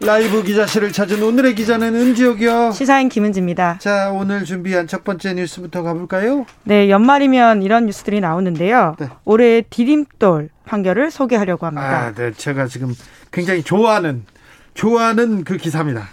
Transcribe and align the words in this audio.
라이브 0.00 0.42
기자실을 0.42 0.92
찾은 0.92 1.22
오늘의 1.22 1.54
기자는 1.54 1.94
은지옥이요. 1.94 2.72
시사인 2.72 3.08
김은지입니다. 3.08 3.78
자, 3.80 4.10
오늘 4.10 4.44
준비한 4.44 4.86
첫 4.86 5.04
번째 5.04 5.34
뉴스부터 5.34 5.82
가볼까요? 5.82 6.46
네, 6.64 6.90
연말이면 6.90 7.62
이런 7.62 7.86
뉴스들이 7.86 8.20
나오는데요. 8.20 8.96
네. 8.98 9.08
올해 9.24 9.62
디딤돌 9.62 10.50
판결을 10.66 11.10
소개하려고 11.10 11.66
합니다. 11.66 12.06
아, 12.06 12.12
네, 12.12 12.32
제가 12.32 12.66
지금 12.66 12.94
굉장히 13.32 13.62
좋아하는 13.62 14.24
좋아하는 14.74 15.44
그 15.44 15.56
기사입니다. 15.56 16.08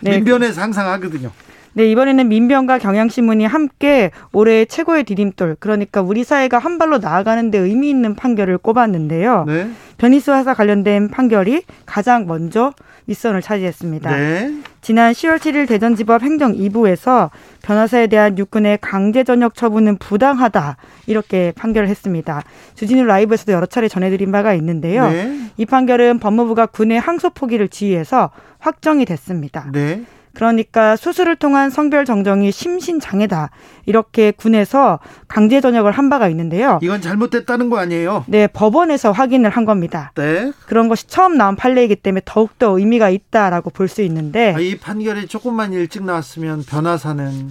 네. 0.00 0.12
민변에 0.12 0.52
상상하거든요. 0.52 1.30
네, 1.76 1.90
이번에는 1.90 2.28
민변과 2.28 2.78
경향신문이 2.78 3.46
함께 3.46 4.10
올해 4.32 4.64
최고의 4.64 5.04
디딤돌, 5.04 5.56
그러니까 5.58 6.02
우리 6.02 6.22
사회가 6.22 6.58
한 6.58 6.78
발로 6.78 6.98
나아가는 6.98 7.50
데 7.50 7.58
의미 7.58 7.90
있는 7.90 8.14
판결을 8.14 8.58
꼽았는데요. 8.58 9.44
네. 9.46 9.70
변희수 9.98 10.32
화사 10.32 10.54
관련된 10.54 11.08
판결이 11.08 11.62
가장 11.84 12.26
먼저 12.26 12.72
윗선을 13.06 13.42
차지했습니다. 13.42 14.16
네. 14.16 14.54
지난 14.80 15.12
10월 15.12 15.38
7일 15.38 15.66
대전지법 15.68 16.22
행정 16.22 16.52
2부에서 16.52 17.30
변호사에 17.62 18.06
대한 18.06 18.38
육군의 18.38 18.78
강제 18.80 19.24
전역 19.24 19.54
처분은 19.54 19.96
부당하다 19.98 20.76
이렇게 21.06 21.52
판결을 21.56 21.88
했습니다. 21.88 22.42
주진우 22.74 23.04
라이브에서도 23.04 23.52
여러 23.52 23.66
차례 23.66 23.88
전해드린 23.88 24.30
바가 24.30 24.54
있는데요. 24.54 25.08
네. 25.10 25.38
이 25.56 25.66
판결은 25.66 26.18
법무부가 26.18 26.66
군의 26.66 27.00
항소 27.00 27.30
포기를 27.30 27.68
지휘해서 27.68 28.30
확정이 28.58 29.04
됐습니다. 29.04 29.70
네. 29.72 30.04
그러니까 30.34 30.96
수술을 30.96 31.36
통한 31.36 31.70
성별 31.70 32.04
정정이 32.04 32.50
심신장애다. 32.52 33.50
이렇게 33.86 34.30
군에서 34.32 34.98
강제 35.28 35.60
전역을 35.60 35.92
한 35.92 36.10
바가 36.10 36.28
있는데요. 36.28 36.78
이건 36.82 37.00
잘못됐다는 37.00 37.70
거 37.70 37.78
아니에요? 37.78 38.24
네, 38.28 38.46
법원에서 38.46 39.12
확인을 39.12 39.50
한 39.50 39.64
겁니다. 39.64 40.12
네. 40.16 40.52
그런 40.66 40.88
것이 40.88 41.06
처음 41.06 41.36
나온 41.36 41.56
판례이기 41.56 41.96
때문에 41.96 42.22
더욱더 42.24 42.78
의미가 42.78 43.10
있다라고 43.10 43.70
볼 43.70 43.88
수 43.88 44.02
있는데 44.02 44.54
아, 44.54 44.58
이 44.58 44.76
판결이 44.78 45.26
조금만 45.28 45.72
일찍 45.72 46.02
나왔으면 46.04 46.64
변화사는 46.64 47.50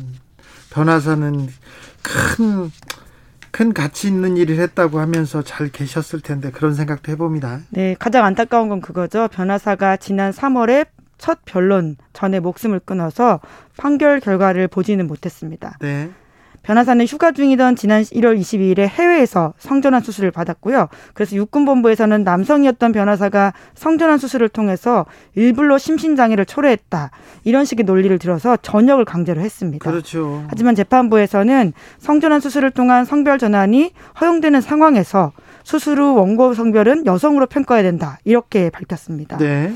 변화사는 0.72 1.48
큰큰 2.02 3.74
가치 3.74 4.08
있는 4.08 4.36
일을 4.36 4.60
했다고 4.60 5.00
하면서 5.00 5.42
잘 5.44 5.70
계셨을 5.70 6.22
텐데 6.22 6.50
그런 6.52 6.74
생각도 6.74 7.12
해봅니다. 7.12 7.60
네, 7.70 7.96
가장 8.00 8.26
안타까운 8.26 8.68
건 8.70 8.82
그거죠. 8.82 9.28
변호사가 9.32 9.98
지난 9.98 10.32
3월에 10.32 10.88
첫 11.18 11.40
변론 11.46 11.98
전에 12.14 12.40
목숨을 12.40 12.80
끊어서 12.80 13.40
판결 13.78 14.20
결과를 14.20 14.68
보지는 14.68 15.08
못했습니다. 15.08 15.78
네. 15.80 16.10
변호사는 16.64 17.06
휴가 17.06 17.32
중이던 17.32 17.76
지난 17.76 18.02
1월 18.04 18.40
22일에 18.40 18.88
해외에서 18.88 19.54
성전환 19.58 20.02
수술을 20.02 20.32
받았고요. 20.32 20.88
그래서 21.14 21.36
육군본부에서는 21.36 22.24
남성이었던 22.24 22.94
변호사가 22.94 23.54
성전환 23.76 24.18
수술을 24.18 24.48
통해서 24.48 25.06
일부러 25.36 25.78
심신장애를 25.78 26.46
초래했다. 26.46 27.12
이런 27.44 27.66
식의 27.66 27.86
논리를 27.86 28.18
들어서 28.18 28.56
전역을 28.58 29.04
강제로 29.04 29.42
했습니다. 29.42 29.90
그렇죠. 29.90 30.46
하지만 30.48 30.74
재판부에서는 30.76 31.74
성전환 32.00 32.40
수술을 32.40 32.72
통한 32.72 33.04
성별 33.04 33.38
전환이 33.38 33.92
허용되는 34.22 34.62
상황에서 34.62 35.34
수술 35.64 36.00
후 36.00 36.16
원고 36.16 36.54
성별은 36.54 37.06
여성으로 37.06 37.46
평가해야 37.48 37.84
된다. 37.84 38.18
이렇게 38.24 38.70
밝혔습니다. 38.70 39.38
네. 39.38 39.74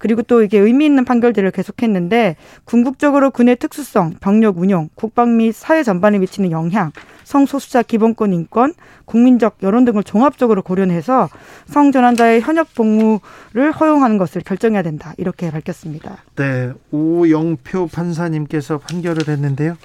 그리고 0.00 0.22
또 0.22 0.42
이게 0.42 0.58
의미 0.58 0.86
있는 0.86 1.04
판결들을 1.04 1.50
계속했는데 1.50 2.36
궁극적으로 2.64 3.30
군의 3.30 3.56
특수성, 3.56 4.14
병력 4.18 4.56
운영, 4.56 4.88
국방 4.94 5.36
및 5.36 5.52
사회 5.54 5.82
전반에 5.82 6.18
미치는 6.18 6.50
영향, 6.50 6.90
성소수자 7.24 7.82
기본권 7.82 8.32
인권, 8.32 8.72
국민적 9.04 9.58
여론 9.62 9.84
등을 9.84 10.02
종합적으로 10.02 10.62
고려해서 10.62 11.28
성전환자의 11.66 12.40
현역 12.40 12.74
복무를 12.74 13.72
허용하는 13.78 14.16
것을 14.16 14.40
결정해야 14.40 14.80
된다. 14.82 15.12
이렇게 15.18 15.50
밝혔습니다. 15.50 16.24
네. 16.34 16.72
오영표 16.90 17.88
판사님께서 17.88 18.78
판결을 18.78 19.28
했는데요. 19.28 19.76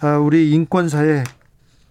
아, 0.00 0.16
우리 0.18 0.52
인권사에 0.52 1.24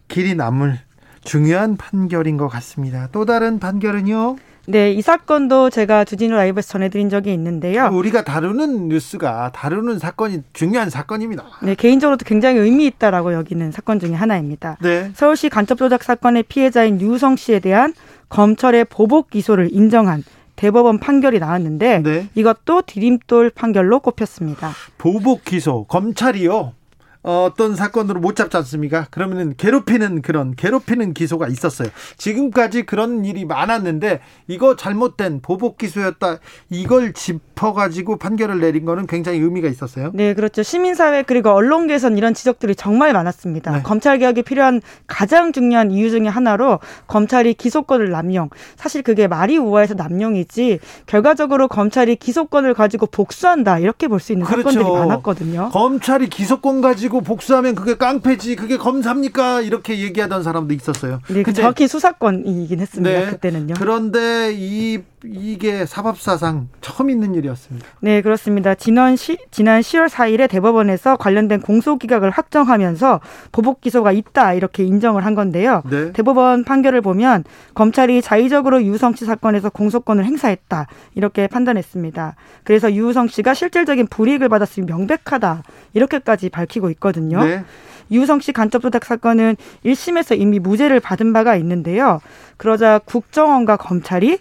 길이 0.08 0.34
남을 0.34 0.80
중요한 1.26 1.76
판결인 1.76 2.38
것 2.38 2.48
같습니다. 2.48 3.10
또 3.12 3.26
다른 3.26 3.60
판결은요? 3.60 4.38
네, 4.68 4.92
이 4.92 5.02
사건도 5.02 5.70
제가 5.70 6.06
주진우 6.06 6.36
라이브에서 6.36 6.70
전해드린 6.70 7.10
적이 7.10 7.34
있는데요. 7.34 7.90
우리가 7.92 8.24
다루는 8.24 8.90
뉴스가 8.90 9.52
다루는 9.54 10.00
사건이 10.00 10.44
중요한 10.54 10.90
사건입니다. 10.90 11.44
네, 11.64 11.76
개인적으로도 11.76 12.26
굉장히 12.26 12.60
의미 12.60 12.86
있다라고 12.86 13.34
여기는 13.34 13.72
사건 13.72 14.00
중에 14.00 14.14
하나입니다. 14.14 14.78
네. 14.82 15.12
서울시 15.16 15.50
간첩 15.50 15.78
조작 15.78 16.04
사건의 16.04 16.44
피해자인 16.44 17.02
유성 17.02 17.36
씨에 17.36 17.60
대한 17.60 17.94
검찰의 18.30 18.86
보복 18.86 19.30
기소를 19.30 19.70
인정한 19.72 20.24
대법원 20.56 21.00
판결이 21.00 21.40
나왔는데 21.40 22.04
네. 22.04 22.28
이것도 22.36 22.84
디딤돌 22.86 23.50
판결로 23.52 24.00
꼽혔습니다. 24.02 24.72
보복 24.98 25.46
기소 25.46 25.86
검찰이요. 25.86 26.74
어떤 27.22 27.76
사건으로 27.76 28.22
못 28.22 28.36
잡지 28.38 28.56
않습니까? 28.58 29.08
그러면은 29.12 29.54
괴롭히는 29.58 30.22
그런 30.22 30.56
괴롭히는 30.56 31.14
기소가 31.14 31.48
있었어요. 31.50 31.90
지금까지 32.18 32.84
그런 32.86 33.26
일이 33.26 33.44
많았는데 33.44 34.22
이거 34.48 34.78
잘못된 34.78 35.42
보복 35.42 35.78
기소였다. 35.78 36.38
이걸 36.70 37.12
짚어가지고 37.12 38.18
판결을 38.18 38.62
내린 38.62 38.86
거는 38.86 39.06
굉장히 39.06 39.40
의미가 39.40 39.68
있었어요. 39.68 40.12
네, 40.14 40.34
그렇죠. 40.34 40.64
시민사회 40.64 41.24
그리고 41.24 41.50
언론계에선 41.50 42.18
이런 42.18 42.34
지적들이 42.34 42.76
정말 42.76 43.12
많았습니다. 43.12 43.72
네. 43.72 43.82
검찰 43.84 44.18
개혁이 44.18 44.44
필요한 44.44 44.82
가장 45.06 45.52
중요한 45.52 45.92
이유 45.92 46.10
중에 46.10 46.28
하나로 46.28 46.80
검찰이 47.08 47.54
기소권을 47.56 48.12
남용. 48.12 48.50
사실 48.78 49.02
그게 49.04 49.28
말이 49.28 49.58
우아해서 49.58 49.94
남용이지 49.96 50.80
결과적으로 51.06 51.68
검찰이 51.68 52.16
기소권을 52.16 52.74
가지고 52.74 53.08
복수한다 53.08 53.80
이렇게 53.80 54.08
볼 54.08 54.20
수 54.20 54.32
있는 54.34 54.46
그렇죠. 54.46 54.72
사건들이 54.72 54.98
많았거든요. 55.00 55.70
검찰이 55.72 56.30
기소권 56.30 56.82
가지고 56.82 57.09
가지고 57.10 57.22
복수하면 57.22 57.76
그게 57.76 57.96
깡패지 57.96 58.56
그게 58.56 58.78
검사입니까 58.78 59.62
이렇게 59.62 60.00
얘기하던 60.00 60.44
사람도 60.44 60.74
있었어요. 60.74 61.20
네, 61.28 61.44
그 61.44 61.52
정확히 61.52 61.88
수사권이긴 61.88 62.80
했습니다. 62.80 63.20
네, 63.20 63.26
그때는요. 63.26 63.74
그런데 63.78 64.54
이 64.54 65.02
이게 65.26 65.86
사법사상 65.86 66.70
처음 66.80 67.10
있는 67.10 67.36
일이었습니다. 67.36 67.86
네, 68.00 68.22
그렇습니다. 68.22 68.74
지난 68.76 69.18
시, 69.18 69.38
지난 69.52 69.82
10월 69.82 70.08
4일에 70.08 70.50
대법원에서 70.50 71.18
관련된 71.18 71.60
공소 71.60 71.98
기각을 71.98 72.30
확정하면서 72.30 73.20
보복 73.52 73.82
기소가 73.82 74.14
있다 74.14 74.54
이렇게 74.54 74.84
인정을 74.84 75.26
한 75.26 75.36
건데요. 75.36 75.84
네. 75.90 76.14
대법원 76.14 76.64
판결을 76.64 77.02
보면 77.02 77.44
검찰이 77.74 78.22
자의적으로 78.22 78.82
유성 78.84 79.16
씨 79.16 79.26
사건에서 79.26 79.70
공소권을 79.70 80.24
행사했다 80.24 80.88
이렇게 81.16 81.48
판단했습니다. 81.48 82.36
그래서 82.64 82.94
유성 82.94 83.28
씨가 83.28 83.54
실질적인 83.54 84.08
불이익을 84.08 84.48
받았음이 84.48 84.88
명백하다 84.88 85.64
이렇게까지 85.94 86.50
밝히고 86.50 86.90
있 86.92 86.99
거든요. 87.00 87.44
네. 87.44 87.64
유성 88.12 88.40
씨 88.40 88.52
간첩 88.52 88.82
조작 88.82 89.06
사건은 89.06 89.56
1심에서 89.86 90.40
이미 90.40 90.58
무죄를 90.60 91.00
받은 91.00 91.32
바가 91.34 91.56
있는데요. 91.58 92.20
그러자 92.58 93.00
국정원과 93.06 93.78
검찰이 93.78 94.40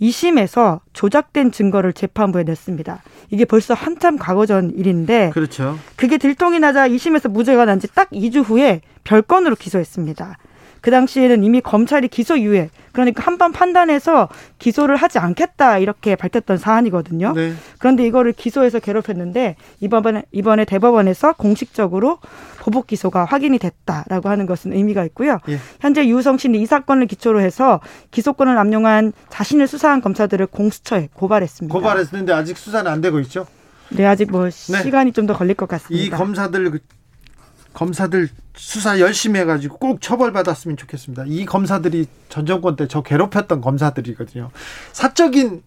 2심에서 0.00 0.80
조작된 0.94 1.52
증거를 1.52 1.92
재판부에 1.92 2.42
냈습니다. 2.44 3.02
이게 3.30 3.44
벌써 3.44 3.74
한참 3.74 4.16
과거 4.16 4.46
전 4.46 4.70
일인데 4.74 5.30
그렇죠. 5.34 5.78
그게 5.96 6.16
들통이 6.18 6.58
나자 6.58 6.88
2심에서 6.88 7.30
무죄가 7.30 7.66
난 7.66 7.78
지 7.78 7.86
딱 7.94 8.08
2주 8.10 8.42
후에 8.42 8.80
별건으로 9.04 9.56
기소했습니다. 9.56 10.38
그 10.80 10.90
당시에는 10.90 11.42
이미 11.44 11.60
검찰이 11.60 12.08
기소 12.08 12.38
유예 12.38 12.70
그러니까 12.92 13.22
한 13.24 13.38
번 13.38 13.52
판단해서 13.52 14.28
기소를 14.58 14.96
하지 14.96 15.18
않겠다 15.18 15.78
이렇게 15.78 16.14
밝혔던 16.16 16.58
사안이거든요. 16.58 17.32
네. 17.32 17.54
그런데 17.78 18.06
이거를 18.06 18.32
기소해서 18.32 18.78
괴롭혔는데 18.80 19.56
이번에 19.80 20.24
이번에 20.32 20.64
대법원에서 20.66 21.34
공식적으로 21.34 22.18
보복 22.58 22.86
기소가 22.88 23.24
확인이 23.24 23.58
됐다라고 23.58 24.28
하는 24.28 24.44
것은 24.44 24.72
의미가 24.74 25.04
있고요. 25.06 25.38
예. 25.48 25.58
현재 25.80 26.06
유성 26.06 26.36
씨는 26.36 26.60
이 26.60 26.66
사건을 26.66 27.06
기초로 27.06 27.40
해서 27.40 27.80
기소권을 28.10 28.54
남용한 28.54 29.12
자신을 29.30 29.66
수사한 29.66 30.02
검사들을 30.02 30.46
공수처에 30.48 31.08
고발했습니다. 31.14 31.72
고발했는데 31.72 32.32
아직 32.34 32.58
수사는 32.58 32.90
안 32.90 33.00
되고 33.00 33.18
있죠? 33.20 33.46
네, 33.90 34.04
아직 34.04 34.30
뭐 34.30 34.44
네. 34.44 34.50
시간이 34.50 35.12
좀 35.12 35.26
더 35.26 35.34
걸릴 35.34 35.54
것 35.54 35.66
같습니다. 35.68 36.04
이 36.04 36.10
검사들 36.10 36.78
검사들 37.72 38.28
수사 38.54 38.98
열심히 39.00 39.40
해가지고 39.40 39.78
꼭 39.78 40.00
처벌받았으면 40.00 40.76
좋겠습니다. 40.76 41.24
이 41.26 41.44
검사들이 41.46 42.06
전 42.28 42.46
정권 42.46 42.76
때 42.76 42.86
저 42.88 43.02
괴롭혔던 43.02 43.60
검사들이거든요. 43.60 44.50
사적인 44.92 45.62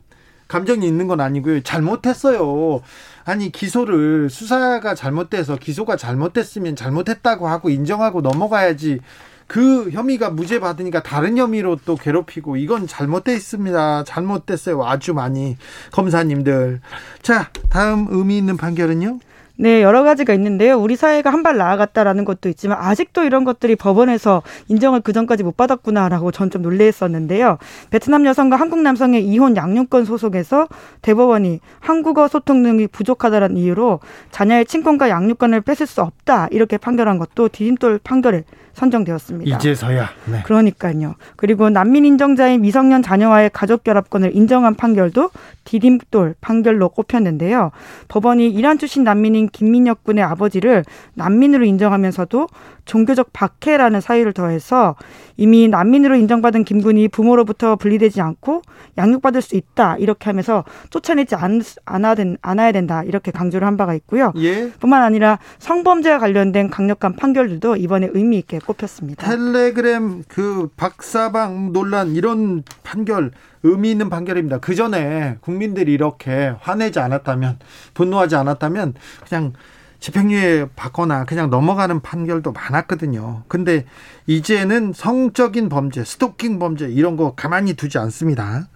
감정이 0.47 0.85
있는 0.85 1.07
건 1.07 1.21
아니고요. 1.21 1.61
잘못했어요. 1.63 2.81
아니 3.25 3.51
기소를 3.51 4.29
수사가 4.29 4.94
잘못돼서 4.95 5.55
기소가 5.55 5.95
잘못됐으면 5.95 6.75
잘못했다고 6.75 7.47
하고 7.47 7.69
인정하고 7.69 8.21
넘어가야지. 8.21 8.99
그 9.47 9.89
혐의가 9.91 10.29
무죄 10.29 10.59
받으니까 10.59 11.03
다른 11.03 11.38
혐의로 11.38 11.77
또 11.85 11.95
괴롭히고 11.95 12.57
이건 12.57 12.88
잘못돼 12.88 13.33
있습니다. 13.35 14.03
잘못됐어요. 14.06 14.83
아주 14.85 15.13
많이 15.13 15.57
검사님들. 15.91 16.81
자, 17.21 17.49
다음 17.69 18.07
의미 18.09 18.38
있는 18.38 18.57
판결은요? 18.57 19.19
네, 19.55 19.83
여러 19.83 20.01
가지가 20.03 20.33
있는데요. 20.33 20.77
우리 20.79 20.95
사회가 20.95 21.31
한 21.31 21.44
발 21.44 21.57
나아갔다라는 21.57 22.23
것도 22.25 22.47
있지만 22.50 22.77
아직도 22.79 23.23
이런 23.25 23.44
것들이 23.44 23.75
법원에서 23.75 24.41
인정을 24.69 25.01
그 25.01 25.11
전까지 25.13 25.44
못 25.44 25.57
받았구나라고 25.57 26.31
전 26.31 26.50
좀 26.50 26.61
놀래했었는데요. 26.61 27.57
베트남 27.89 28.25
여성과 28.25 28.55
한국 28.55 28.79
남성의 28.79 29.25
이혼 29.25 29.55
양육권 29.57 30.05
소속에서 30.05 30.67
대법원이 31.01 31.59
한국어 31.81 32.27
소통 32.29 32.61
능력이 32.63 32.88
부족하다는 32.88 33.57
이유로 33.57 34.00
자녀의 34.31 34.65
친권과 34.65 35.09
양육권을 35.09 35.61
뺏을 35.61 35.85
수 35.85 36.01
없다 36.01 36.47
이렇게 36.51 36.77
판결한 36.77 37.17
것도 37.17 37.49
디딤돌 37.49 37.99
판결에 38.03 38.44
선정되었습니다. 38.73 39.56
이제서야. 39.56 40.09
네. 40.31 40.41
그러니까요. 40.45 41.13
그리고 41.35 41.69
난민 41.69 42.06
인정자인 42.06 42.61
미성년 42.61 43.03
자녀와의 43.03 43.51
가족 43.53 43.83
결합권을 43.83 44.35
인정한 44.35 44.73
판결도 44.73 45.29
디딤돌 45.63 46.33
판결로 46.41 46.89
꼽혔는데요. 46.89 47.69
법원이 48.07 48.49
이란 48.49 48.79
출신 48.79 49.03
난민인 49.03 49.43
김민혁 49.50 50.04
군의 50.04 50.24
아버지를 50.24 50.84
난민으로 51.16 51.66
인정하면서도 51.66 52.48
종교적 52.86 53.31
박해라는 53.34 54.01
사유를 54.01 54.34
더해서 54.34 54.95
이미 55.38 55.68
난민으로 55.68 56.16
인정받은 56.16 56.63
김 56.63 56.81
군이 56.81 57.07
부모로부터 57.07 57.75
분리되지 57.75 58.22
않고 58.22 58.62
양육받을 58.98 59.42
수 59.42 59.56
있다 59.56 59.98
이렇게 59.98 60.25
하면서 60.25 60.63
쫓아내지 60.90 61.36
않, 61.36 61.62
않아야, 61.86 62.16
된, 62.16 62.38
않아야 62.42 62.72
된다 62.72 63.04
이렇게 63.04 63.31
강조를 63.31 63.66
한 63.66 63.78
바가 63.78 63.94
있고요. 63.95 64.34
예. 64.38 64.69
뿐만 64.80 65.04
아니라 65.04 65.40
성범죄와 65.60 66.19
관련된 66.19 66.69
강력한 66.69 67.16
판결들도 67.16 67.78
이번에 67.78 68.10
의미 68.13 68.38
있게 68.38 68.60
꼽혔습니다. 68.60 69.28
텔레그램 69.28 70.24
그 70.28 70.69
박사방 70.75 71.72
논란 71.74 72.16
이런 72.16 72.63
판결 72.84 73.31
의미 73.63 73.92
있는 73.92 74.10
판결입니다. 74.10 74.60
그 74.60 74.75
전에 74.75 75.38
국민들이 75.42 75.94
이렇게 75.94 76.54
화내지 76.60 77.00
않았다면 77.00 77.60
분노하지 77.94 78.36
않았다면 78.36 78.94
그냥 79.27 79.54
집행유예 80.00 80.68
받거나 80.75 81.24
그냥 81.24 81.50
넘어가는 81.50 82.01
판결도 82.01 82.51
많았거든요. 82.51 83.44
근데 83.48 83.86
이제는 84.27 84.92
성적인 84.94 85.69
범죄, 85.69 86.04
스토킹 86.04 86.60
범죄 86.60 86.89
이런 86.89 87.15
거 87.15 87.36
가만히 87.36 87.74
두지 87.74 87.98
않습니다. 88.00 88.68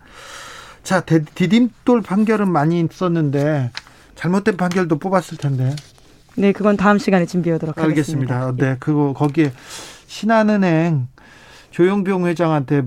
자, 0.83 1.01
디딤돌 1.01 2.01
판결은 2.01 2.49
많이 2.49 2.79
있었는데 2.79 3.71
잘못된 4.15 4.55
판결도 4.55 4.99
뽑았을 4.99 5.37
텐데. 5.37 5.75
네, 6.37 6.53
그건 6.53 6.77
다음 6.77 6.97
시간에 6.97 7.25
준비하도록 7.25 7.77
하겠습니다. 7.77 8.35
알겠습니다. 8.35 8.65
네, 8.65 8.77
그거 8.79 9.11
거기에 9.11 9.51
신한은행 10.05 11.09
조영병 11.71 12.25
회장한테 12.25 12.83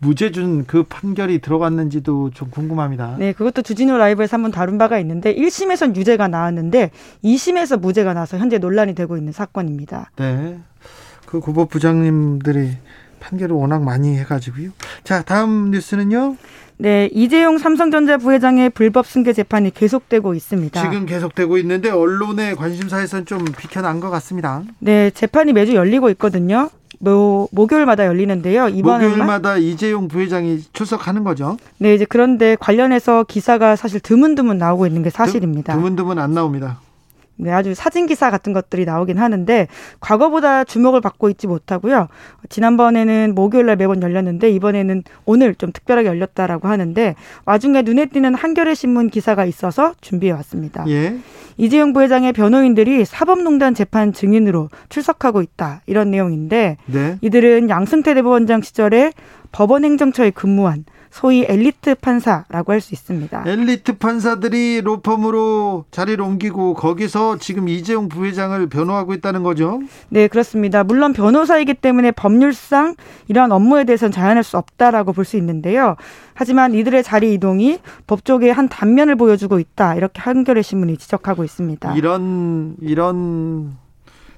무죄 0.00 0.30
준 0.32 0.64
그 0.66 0.82
판결이 0.82 1.40
들어갔는지도 1.40 2.30
좀 2.34 2.50
궁금합니다. 2.50 3.16
네, 3.18 3.32
그것도 3.32 3.62
주진우 3.62 3.96
라이브에서 3.96 4.36
한번 4.36 4.50
다룬 4.50 4.78
바가 4.78 4.98
있는데 5.00 5.34
1심에선 5.34 5.94
유죄가 5.96 6.28
나왔는데 6.28 6.90
2심에서 7.22 7.78
무죄가 7.80 8.14
나서 8.14 8.38
현재 8.38 8.58
논란이 8.58 8.94
되고 8.94 9.16
있는 9.16 9.32
사건입니다. 9.32 10.10
네. 10.16 10.58
그 11.26 11.40
고법 11.40 11.68
부장님들이 11.70 12.70
판결을 13.20 13.54
워낙 13.54 13.82
많이 13.84 14.16
해가지고요. 14.18 14.70
자, 15.04 15.22
다음 15.22 15.70
뉴스는요. 15.70 16.36
네, 16.78 17.10
이재용 17.12 17.58
삼성전자 17.58 18.16
부회장의 18.16 18.70
불법 18.70 19.06
승계 19.06 19.34
재판이 19.34 19.72
계속되고 19.72 20.32
있습니다. 20.34 20.80
지금 20.80 21.04
계속되고 21.04 21.58
있는데 21.58 21.90
언론의 21.90 22.56
관심사에선 22.56 23.26
좀 23.26 23.44
비켜난 23.44 24.00
것 24.00 24.08
같습니다. 24.08 24.62
네, 24.78 25.10
재판이 25.10 25.52
매주 25.52 25.74
열리고 25.74 26.08
있거든요. 26.10 26.70
뭐 27.00 27.48
목요일마다 27.50 28.06
열리는데요. 28.06 28.68
이번에 28.68 29.08
목요일마다 29.08 29.56
이재용 29.56 30.06
부회장이 30.06 30.60
출석하는 30.74 31.24
거죠. 31.24 31.56
네, 31.78 31.94
이제 31.94 32.04
그런데 32.04 32.56
관련해서 32.60 33.24
기사가 33.24 33.74
사실 33.74 34.00
드문드문 34.00 34.58
나오고 34.58 34.86
있는 34.86 35.02
게 35.02 35.08
사실입니다. 35.08 35.74
드문드문 35.74 36.18
안 36.18 36.34
나옵니다. 36.34 36.78
네, 37.40 37.50
아주 37.50 37.74
사진 37.74 38.06
기사 38.06 38.30
같은 38.30 38.52
것들이 38.52 38.84
나오긴 38.84 39.18
하는데 39.18 39.66
과거보다 40.00 40.64
주목을 40.64 41.00
받고 41.00 41.30
있지 41.30 41.46
못하고요. 41.46 42.08
지난번에는 42.48 43.34
목요일 43.34 43.66
날 43.66 43.76
매번 43.76 44.02
열렸는데 44.02 44.50
이번에는 44.50 45.02
오늘 45.24 45.54
좀 45.54 45.72
특별하게 45.72 46.08
열렸다라고 46.08 46.68
하는데 46.68 47.14
와중에 47.46 47.82
눈에 47.82 48.06
띄는 48.06 48.34
한겨레 48.34 48.74
신문 48.74 49.08
기사가 49.08 49.46
있어서 49.46 49.94
준비해 50.00 50.32
왔습니다. 50.32 50.84
예. 50.88 51.16
이재용 51.56 51.92
부회장의 51.92 52.32
변호인들이 52.32 53.04
사법농단 53.04 53.74
재판 53.74 54.12
증인으로 54.12 54.70
출석하고 54.88 55.42
있다 55.42 55.82
이런 55.86 56.10
내용인데 56.10 56.76
네. 56.86 57.18
이들은 57.20 57.68
양승태 57.68 58.14
대법원장 58.14 58.62
시절에 58.62 59.12
법원 59.52 59.84
행정처에 59.84 60.30
근무한 60.30 60.84
소위 61.10 61.44
엘리트 61.46 61.96
판사라고 61.96 62.72
할 62.72 62.80
수 62.80 62.94
있습니다. 62.94 63.42
엘리트 63.46 63.98
판사들이 63.98 64.80
로펌으로 64.82 65.84
자리를 65.90 66.22
옮기고 66.24 66.74
거기서 66.74 67.38
지금 67.38 67.68
이재용 67.68 68.08
부회장을 68.08 68.64
변호하고 68.68 69.12
있다는 69.14 69.42
거죠? 69.42 69.80
네, 70.08 70.28
그렇습니다. 70.28 70.84
물론 70.84 71.12
변호사이기 71.12 71.74
때문에 71.74 72.12
법률상 72.12 72.94
이러한 73.28 73.52
업무에 73.52 73.84
대해서는 73.84 74.12
자연할 74.12 74.44
수 74.44 74.56
없다라고 74.56 75.12
볼 75.12 75.24
수 75.24 75.36
있는데요. 75.36 75.96
하지만 76.34 76.74
이들의 76.74 77.02
자리 77.02 77.34
이동이 77.34 77.78
법조계의 78.06 78.52
한 78.54 78.68
단면을 78.68 79.16
보여주고 79.16 79.58
있다. 79.58 79.96
이렇게 79.96 80.20
한겨레 80.22 80.62
신문이 80.62 80.96
지적하고 80.96 81.44
있습니다. 81.44 81.94
이런 81.96 82.76
이런 82.80 83.76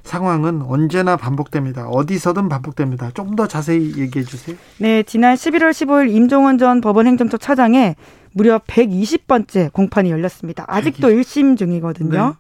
상황은 0.05 0.63
언제나 0.63 1.17
반복됩니다. 1.17 1.89
어디서든 1.89 2.49
반복됩니다. 2.49 3.11
조금 3.15 3.37
더 3.37 3.47
자세히 3.47 3.99
얘기해 3.99 4.25
주세요. 4.25 4.57
네, 4.79 5.03
지난 5.03 5.35
11월 5.35 5.71
15일 5.71 6.11
임종원 6.13 6.59
전 6.59 6.81
법원행정처 6.81 7.37
차장에 7.39 7.97
무려 8.33 8.59
120번째 8.59 9.73
공판이 9.73 10.11
열렸습니다. 10.11 10.65
아직도 10.67 11.09
1심 11.09 11.57
중이거든요. 11.57 12.37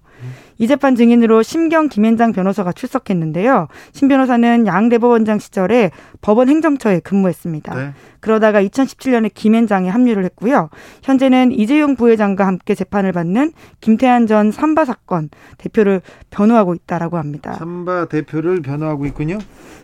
네. 0.62 0.64
이 0.64 0.68
재판 0.68 0.94
증인으로 0.94 1.42
심경 1.42 1.88
김현장 1.88 2.32
변호사가 2.32 2.70
출석했는데요. 2.72 3.66
심 3.92 4.06
변호사는 4.06 4.66
양 4.68 4.88
대법원장 4.88 5.40
시절에 5.40 5.90
법원 6.20 6.48
행정처에 6.48 7.00
근무했습니다. 7.00 7.74
네. 7.74 7.92
그러다가 8.20 8.62
2017년에 8.62 9.30
김현장에 9.34 9.88
합류를 9.88 10.24
했고요. 10.26 10.70
현재는 11.02 11.50
이재용 11.50 11.96
부회장과 11.96 12.46
함께 12.46 12.76
재판을 12.76 13.10
받는 13.10 13.52
김태한 13.80 14.28
전 14.28 14.52
삼바 14.52 14.84
사건 14.84 15.28
대표를 15.58 16.00
변호하고 16.30 16.74
있다라고 16.74 17.18
합니다. 17.18 17.54
삼바 17.54 18.06
대표를 18.06 18.62
변호하고 18.62 19.06
있군요. 19.06 19.38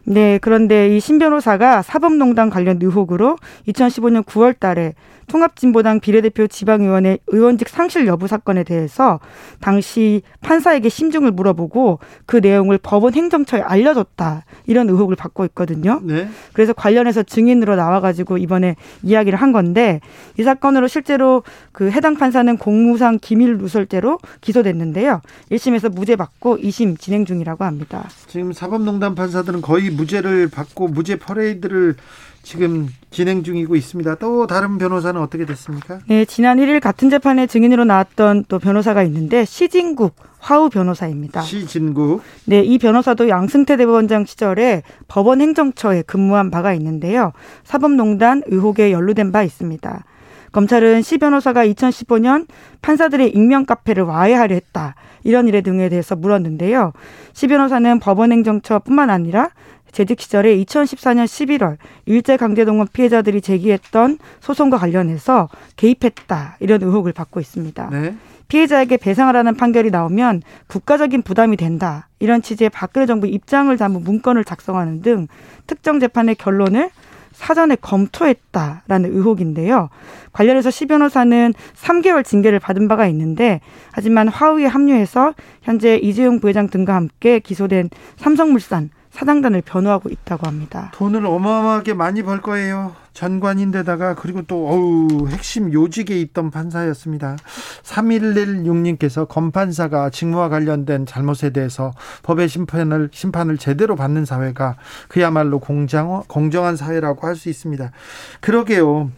네, 0.04 0.38
그런데 0.40 0.96
이 0.96 1.00
신 1.00 1.18
변호사가 1.18 1.80
사법농단 1.82 2.50
관련 2.50 2.78
의혹으로 2.82 3.36
2015년 3.66 4.24
9월 4.24 4.58
달에 4.60 4.92
통합진보당 5.28 6.00
비례대표 6.00 6.46
지방의원의 6.46 7.20
의원직 7.28 7.68
상실 7.68 8.06
여부 8.06 8.26
사건에 8.26 8.62
대해서 8.62 9.20
당시 9.60 10.20
판사 10.42 10.67
에게 10.74 10.88
심증을 10.88 11.30
물어보고 11.30 11.98
그 12.26 12.36
내용을 12.36 12.78
법원 12.78 13.14
행정처에 13.14 13.60
알려줬다 13.60 14.44
이런 14.66 14.88
의혹을 14.88 15.16
받고 15.16 15.44
있거든요. 15.46 16.00
네. 16.02 16.28
그래서 16.52 16.72
관련해서 16.72 17.22
증인으로 17.22 17.76
나와가지고 17.76 18.38
이번에 18.38 18.76
이야기를 19.02 19.40
한 19.40 19.52
건데 19.52 20.00
이 20.38 20.42
사건으로 20.42 20.88
실제로 20.88 21.42
그 21.72 21.90
해당 21.90 22.16
판사는 22.16 22.56
공무상 22.58 23.18
기밀 23.20 23.58
누설죄로 23.58 24.18
기소됐는데요. 24.40 25.20
1심에서 25.50 25.92
무죄 25.92 26.16
받고 26.16 26.58
2심 26.58 26.98
진행 26.98 27.24
중이라고 27.24 27.64
합니다. 27.64 28.08
지금 28.26 28.52
사법농단 28.52 29.14
판사들은 29.14 29.62
거의 29.62 29.90
무죄를 29.90 30.48
받고 30.48 30.88
무죄 30.88 31.16
퍼레이드를 31.16 31.96
지금 32.42 32.88
진행 33.10 33.42
중이고 33.42 33.76
있습니다. 33.76 34.14
또 34.16 34.46
다른 34.46 34.78
변호사는 34.78 35.20
어떻게 35.20 35.44
됐습니까? 35.44 35.98
네, 36.08 36.24
지난 36.24 36.58
1일 36.58 36.80
같은 36.80 37.10
재판에 37.10 37.46
증인으로 37.46 37.84
나왔던 37.84 38.44
또 38.48 38.58
변호사가 38.58 39.02
있는데 39.04 39.44
시진국 39.44 40.14
화우 40.38 40.70
변호사입니다. 40.70 41.42
시진국. 41.42 42.22
네, 42.46 42.60
이 42.62 42.78
변호사도 42.78 43.28
양승태 43.28 43.76
대법원장 43.76 44.24
시절에 44.24 44.82
법원 45.08 45.40
행정처에 45.40 46.02
근무한 46.02 46.50
바가 46.50 46.72
있는데요. 46.74 47.32
사법농단 47.64 48.42
의혹에 48.46 48.92
연루된 48.92 49.32
바 49.32 49.42
있습니다. 49.42 50.04
검찰은 50.52 51.02
시 51.02 51.18
변호사가 51.18 51.66
2015년 51.66 52.46
판사들의 52.80 53.30
익명 53.34 53.66
카페를 53.66 54.04
와해하려 54.04 54.54
했다. 54.54 54.94
이런 55.24 55.46
일에 55.48 55.60
등에 55.60 55.88
대해서 55.88 56.16
물었는데요. 56.16 56.92
시 57.32 57.48
변호사는 57.48 57.98
법원 58.00 58.32
행정처뿐만 58.32 59.10
아니라 59.10 59.50
재직 59.92 60.20
시절에 60.20 60.56
2014년 60.56 61.24
11월 61.24 61.76
일제강제동원 62.06 62.88
피해자들이 62.92 63.40
제기했던 63.40 64.18
소송과 64.40 64.78
관련해서 64.78 65.48
개입했다 65.76 66.56
이런 66.60 66.82
의혹을 66.82 67.12
받고 67.12 67.40
있습니다. 67.40 67.90
네. 67.90 68.14
피해자에게 68.48 68.96
배상하라는 68.96 69.56
판결이 69.56 69.90
나오면 69.90 70.42
국가적인 70.68 71.22
부담이 71.22 71.56
된다 71.56 72.08
이런 72.18 72.40
취지의 72.42 72.70
박근혜 72.70 73.06
정부 73.06 73.26
입장을 73.26 73.76
담은 73.76 74.02
문건을 74.02 74.44
작성하는 74.44 75.02
등 75.02 75.28
특정 75.66 76.00
재판의 76.00 76.34
결론을 76.36 76.90
사전에 77.32 77.76
검토했다라는 77.76 79.14
의혹인데요. 79.14 79.90
관련해서 80.32 80.70
시 80.70 80.86
변호사는 80.86 81.54
3개월 81.76 82.24
징계를 82.24 82.58
받은 82.58 82.88
바가 82.88 83.06
있는데 83.08 83.60
하지만 83.92 84.26
화우에 84.26 84.66
합류해서 84.66 85.34
현재 85.62 85.96
이재용 85.96 86.40
부회장 86.40 86.68
등과 86.68 86.94
함께 86.94 87.38
기소된 87.38 87.90
삼성물산 88.16 88.90
사장단을 89.10 89.62
변호하고 89.62 90.10
있다고 90.10 90.46
합니다. 90.46 90.92
돈을 90.94 91.24
어마어마하게 91.26 91.94
많이 91.94 92.22
벌 92.22 92.40
거예요. 92.40 92.94
전관인데다가 93.14 94.14
그리고 94.14 94.42
또 94.42 94.68
어우 94.68 95.28
핵심 95.28 95.72
요직에 95.72 96.20
있던 96.20 96.50
판사였습니다. 96.52 97.36
3116님께서 97.82 99.26
검판사가 99.26 100.10
직무와 100.10 100.48
관련된 100.48 101.04
잘못에 101.04 101.50
대해서 101.50 101.92
법의 102.22 102.48
심판을 102.48 103.08
심판을 103.12 103.58
제대로 103.58 103.96
받는 103.96 104.24
사회가 104.24 104.76
그야말로 105.08 105.58
공정 105.58 106.22
공정한 106.28 106.76
사회라고 106.76 107.26
할 107.26 107.34
수 107.34 107.48
있습니다. 107.48 107.92
그러게요. 108.40 109.10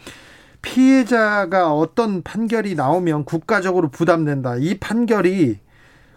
피해자가 0.63 1.73
어떤 1.73 2.23
판결이 2.23 2.75
나오면 2.75 3.25
국가적으로 3.25 3.89
부담된다. 3.89 4.57
이 4.57 4.79
판결이 4.79 5.59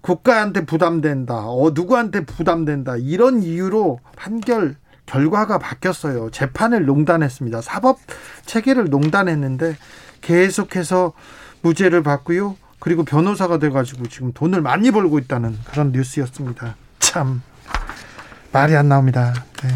국가한테 0.03 0.65
부담된다. 0.65 1.47
어, 1.47 1.71
누구한테 1.73 2.25
부담된다. 2.25 2.97
이런 2.97 3.41
이유로 3.41 4.01
판결 4.17 4.75
결과가 5.05 5.57
바뀌었어요. 5.57 6.29
재판을 6.29 6.85
농단했습니다. 6.85 7.61
사법 7.61 7.99
체계를 8.45 8.89
농단했는데 8.89 9.77
계속해서 10.21 11.13
무죄를 11.61 12.03
받고요. 12.03 12.57
그리고 12.79 13.03
변호사가 13.03 13.59
돼가지고 13.59 14.07
지금 14.07 14.33
돈을 14.33 14.61
많이 14.61 14.91
벌고 14.91 15.19
있다는 15.19 15.57
그런 15.71 15.93
뉴스였습니다. 15.93 16.75
참 16.99 17.41
말이 18.51 18.75
안 18.75 18.89
나옵니다. 18.89 19.33
네. 19.63 19.69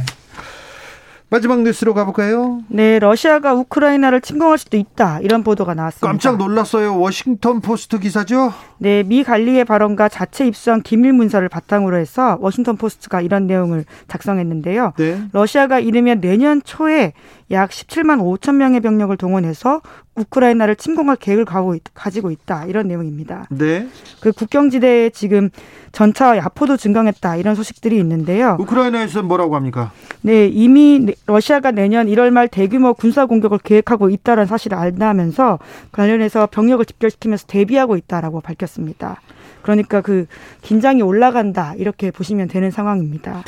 마지막 1.29 1.61
뉴스로 1.61 1.93
가볼까요? 1.93 2.61
네, 2.69 2.99
러시아가 2.99 3.53
우크라이나를 3.53 4.21
침공할 4.21 4.57
수도 4.57 4.77
있다. 4.77 5.19
이런 5.19 5.43
보도가 5.43 5.73
나왔습니다. 5.73 6.07
깜짝 6.07 6.37
놀랐어요. 6.37 6.97
워싱턴 6.97 7.59
포스트 7.59 7.99
기사죠? 7.99 8.53
네, 8.77 9.03
미 9.03 9.25
관리의 9.25 9.65
발언과 9.65 10.07
자체 10.07 10.47
입수한 10.47 10.81
기밀 10.81 11.11
문서를 11.11 11.49
바탕으로 11.49 11.97
해서 11.97 12.37
워싱턴 12.39 12.77
포스트가 12.77 13.19
이런 13.19 13.45
내용을 13.45 13.83
작성했는데요. 14.07 14.93
네. 14.97 15.21
러시아가 15.33 15.79
이르면 15.79 16.21
내년 16.21 16.61
초에 16.63 17.11
약 17.51 17.71
17만 17.71 18.19
5천 18.21 18.55
명의 18.55 18.79
병력을 18.79 19.15
동원해서 19.17 19.81
우크라이나를 20.17 20.75
침공할 20.75 21.15
계획을 21.17 21.45
가지고 21.93 22.31
있다 22.31 22.65
이런 22.65 22.87
내용입니다. 22.87 23.47
네. 23.49 23.87
그 24.19 24.31
국경지대에 24.31 25.11
지금 25.11 25.49
전차와 25.91 26.37
야포도 26.37 26.77
증강했다 26.77 27.37
이런 27.37 27.55
소식들이 27.55 27.97
있는데요. 27.99 28.57
우크라이나에서 28.59 29.23
뭐라고 29.23 29.55
합니까? 29.55 29.91
네, 30.21 30.47
이미 30.47 31.13
러시아가 31.25 31.71
내년 31.71 32.07
1월 32.07 32.31
말 32.31 32.47
대규모 32.47 32.93
군사 32.93 33.25
공격을 33.25 33.59
계획하고 33.59 34.09
있다는 34.09 34.45
사실을 34.45 34.77
안다면서 34.77 35.59
관련해서 35.91 36.47
병력을 36.47 36.83
집결시키면서 36.83 37.45
대비하고 37.47 37.95
있다라고 37.97 38.41
밝혔습니다. 38.41 39.21
그러니까 39.61 40.01
그 40.01 40.25
긴장이 40.61 41.01
올라간다 41.01 41.75
이렇게 41.75 42.09
보시면 42.11 42.47
되는 42.47 42.71
상황입니다. 42.71 43.43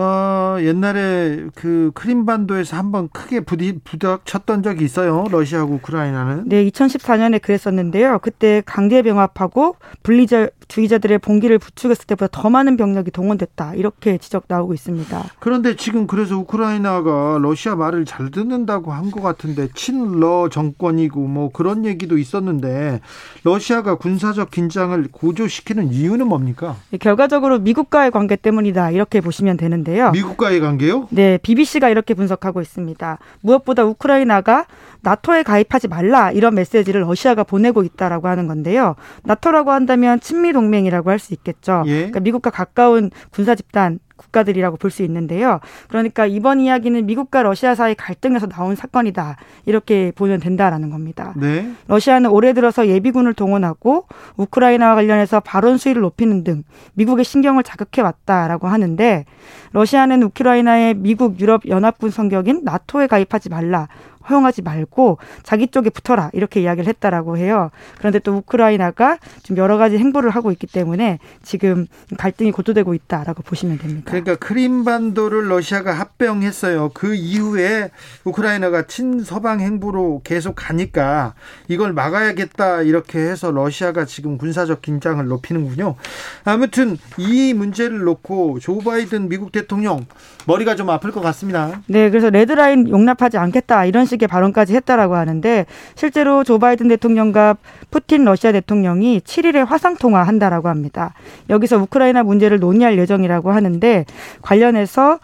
어, 0.00 0.56
옛날에 0.60 1.46
그 1.56 1.90
크림반도에서 1.94 2.76
한번 2.76 3.08
크게 3.12 3.40
부디, 3.40 3.80
부닥쳤던 3.82 4.62
적이 4.62 4.84
있어요. 4.84 5.24
러시아하고 5.28 5.74
우크라이나는. 5.74 6.44
네, 6.48 6.64
2014년에 6.70 7.42
그랬었는데요. 7.42 8.20
그때 8.22 8.62
강제 8.64 9.02
병합하고 9.02 9.74
분리주의자들의 10.04 11.18
봉기를 11.18 11.58
부추겼을 11.58 12.06
때보다 12.06 12.28
더 12.30 12.48
많은 12.48 12.76
병력이 12.76 13.10
동원됐다. 13.10 13.74
이렇게 13.74 14.18
지적 14.18 14.44
나오고 14.46 14.72
있습니다. 14.74 15.24
그런데 15.40 15.74
지금 15.74 16.06
그래서 16.06 16.36
우크라이나가 16.38 17.38
러시아 17.42 17.74
말을 17.74 18.04
잘 18.04 18.30
듣는다고 18.30 18.92
한 18.92 19.08
것 19.08 19.22
같은데 19.22 19.68
친러 19.74 20.50
정권이고 20.50 21.18
뭐 21.26 21.48
그런 21.50 21.86
얘기도 21.86 22.18
있었는데 22.18 23.00
러시아가 23.42 23.94
군사적 23.94 24.50
긴장을 24.50 25.02
고조시키는 25.10 25.92
이유는 25.92 26.28
뭡니까? 26.28 26.76
네, 26.90 26.98
결과적으로 26.98 27.58
미국과의 27.58 28.10
관계 28.10 28.36
때문이다. 28.36 28.90
이렇게 28.90 29.22
보시면 29.22 29.56
되는데 29.56 29.87
있는데요. 29.88 30.10
미국과의 30.12 30.60
관계요? 30.60 31.08
네, 31.10 31.38
BBC가 31.38 31.88
이렇게 31.88 32.14
분석하고 32.14 32.60
있습니다. 32.60 33.18
무엇보다 33.40 33.84
우크라이나가 33.84 34.66
나토에 35.00 35.42
가입하지 35.42 35.88
말라 35.88 36.30
이런 36.30 36.54
메시지를 36.54 37.02
러시아가 37.02 37.44
보내고 37.44 37.82
있다라고 37.82 38.28
하는 38.28 38.46
건데요. 38.46 38.94
나토라고 39.24 39.70
한다면 39.70 40.20
친미 40.20 40.52
동맹이라고 40.52 41.10
할 41.10 41.18
수 41.18 41.34
있겠죠. 41.34 41.82
예? 41.86 41.96
그러니까 41.96 42.20
미국과 42.20 42.50
가까운 42.50 43.10
군사 43.30 43.56
집단 43.56 43.98
국가들이라고 44.18 44.76
볼 44.76 44.90
수 44.90 45.02
있는데요. 45.02 45.60
그러니까 45.88 46.26
이번 46.26 46.60
이야기는 46.60 47.06
미국과 47.06 47.42
러시아 47.42 47.74
사이 47.74 47.94
갈등에서 47.94 48.48
나온 48.48 48.74
사건이다. 48.74 49.36
이렇게 49.66 50.12
보면 50.14 50.40
된다라는 50.40 50.90
겁니다. 50.90 51.34
네. 51.36 51.70
러시아는 51.86 52.30
올해 52.30 52.52
들어서 52.52 52.88
예비군을 52.88 53.34
동원하고 53.34 54.06
우크라이나와 54.36 54.94
관련해서 54.94 55.40
발언 55.40 55.76
수위를 55.76 56.02
높이는 56.02 56.42
등 56.42 56.64
미국의 56.94 57.24
신경을 57.24 57.62
자극해 57.62 58.02
왔다라고 58.02 58.66
하는데 58.66 59.24
러시아는 59.72 60.22
우크라이나의 60.22 60.94
미국 60.94 61.38
유럽 61.40 61.68
연합군 61.68 62.10
성격인 62.10 62.62
나토에 62.64 63.06
가입하지 63.06 63.50
말라. 63.50 63.88
허용하지 64.28 64.62
말고 64.62 65.18
자기 65.42 65.68
쪽에 65.68 65.90
붙어라 65.90 66.30
이렇게 66.34 66.60
이야기를 66.60 66.88
했다라고 66.88 67.38
해요. 67.38 67.70
그런데 67.98 68.18
또 68.18 68.36
우크라이나가 68.36 69.18
좀 69.42 69.56
여러 69.56 69.78
가지 69.78 69.96
행보를 69.98 70.30
하고 70.30 70.52
있기 70.52 70.66
때문에 70.66 71.18
지금 71.42 71.86
갈등이 72.16 72.52
고조되고 72.52 72.94
있다라고 72.94 73.42
보시면 73.42 73.78
됩니다. 73.78 74.10
그러니까 74.10 74.36
크림반도를 74.36 75.48
러시아가 75.48 75.92
합병했어요. 75.92 76.90
그 76.92 77.14
이후에 77.14 77.90
우크라이나가 78.24 78.86
친서방 78.86 79.60
행보로 79.60 80.20
계속 80.24 80.54
가니까 80.54 81.34
이걸 81.68 81.92
막아야겠다 81.92 82.82
이렇게 82.82 83.18
해서 83.18 83.50
러시아가 83.50 84.04
지금 84.04 84.36
군사적 84.36 84.82
긴장을 84.82 85.24
높이는군요. 85.26 85.96
아무튼 86.44 86.98
이 87.16 87.54
문제를 87.54 88.00
놓고 88.00 88.58
조 88.60 88.78
바이든 88.78 89.28
미국 89.28 89.52
대통령 89.52 90.06
머리가 90.46 90.76
좀 90.76 90.90
아플 90.90 91.12
것 91.12 91.20
같습니다. 91.20 91.80
네, 91.86 92.10
그래서 92.10 92.30
레드라인 92.30 92.88
용납하지 92.88 93.38
않겠다 93.38 93.84
이런 93.84 94.04
식 94.04 94.17
식의 94.18 94.28
발언까지 94.28 94.74
했다라고 94.74 95.14
하는데 95.14 95.64
실제로 95.94 96.44
조 96.44 96.58
바이든 96.58 96.88
대통령과 96.88 97.56
푸틴 97.90 98.24
러시아 98.24 98.52
대통령이 98.52 99.20
7일에 99.20 99.64
화상 99.64 99.96
통화한다라고 99.96 100.68
합니다. 100.68 101.14
여기서 101.48 101.78
우크라이나 101.78 102.22
문제를 102.24 102.58
논의할 102.58 102.98
예정이라고 102.98 103.52
하는데 103.52 104.04
관련해서 104.42 105.20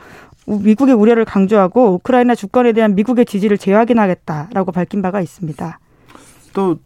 미국의 0.47 0.95
우려를 0.95 1.25
강조하고 1.25 1.95
우크라이나 1.95 2.35
주권에 2.35 2.73
대한 2.73 2.95
미국의 2.95 3.27
지지를 3.27 3.59
재확인하겠다라고 3.59 4.73
밝힌 4.73 5.03
바가 5.03 5.21
있습니다. 5.21 5.79
또 6.53 6.79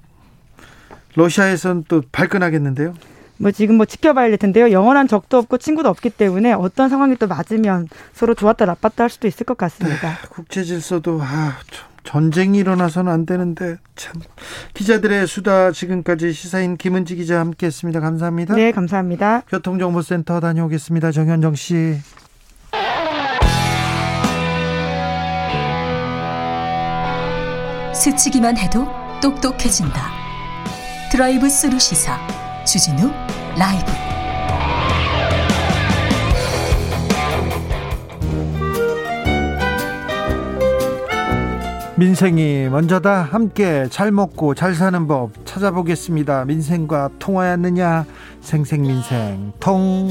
러시아에선 1.14 1.84
또 1.88 2.02
발끈하겠는데요? 2.10 2.94
뭐 3.38 3.50
지금 3.52 3.76
뭐 3.76 3.86
지켜봐야 3.86 4.28
될 4.28 4.36
텐데요. 4.36 4.70
영원한 4.72 5.08
적도 5.08 5.38
없고 5.38 5.58
친구도 5.58 5.88
없기 5.88 6.10
때문에 6.10 6.52
어떤 6.52 6.88
상황이 6.88 7.16
또 7.16 7.26
맞으면 7.26 7.88
서로 8.12 8.34
좋았다 8.34 8.66
나빴다 8.66 9.04
할 9.04 9.10
수도 9.10 9.26
있을 9.28 9.46
것 9.46 9.56
같습니다. 9.56 10.08
네, 10.10 10.14
국제 10.28 10.64
질서도 10.64 11.20
아, 11.22 11.56
전쟁이 12.08 12.56
일어나서는 12.56 13.12
안 13.12 13.26
되는데 13.26 13.76
참 13.94 14.14
기자들의 14.72 15.26
수다 15.26 15.72
지금까지 15.72 16.32
시사인 16.32 16.78
김은지 16.78 17.16
기자 17.16 17.38
함께했습니다. 17.38 18.00
감사합니다. 18.00 18.54
네, 18.54 18.72
감사합니다. 18.72 19.42
교통정보센터 19.42 20.40
다녀오겠습니다. 20.40 21.12
정현정 21.12 21.54
씨. 21.54 21.98
스치기만 27.94 28.56
해도 28.56 28.88
똑똑해진다. 29.20 30.10
드라이브 31.12 31.50
스루 31.50 31.78
시사 31.78 32.18
주진우 32.64 33.10
라이브. 33.58 34.07
민생이 41.98 42.68
먼저다 42.68 43.22
함께 43.22 43.88
잘 43.90 44.12
먹고 44.12 44.54
잘 44.54 44.72
사는 44.76 45.08
법 45.08 45.32
찾아보겠습니다. 45.44 46.44
민생과 46.44 47.10
통하였느냐 47.18 48.04
생생민생 48.40 49.52
통 49.58 50.08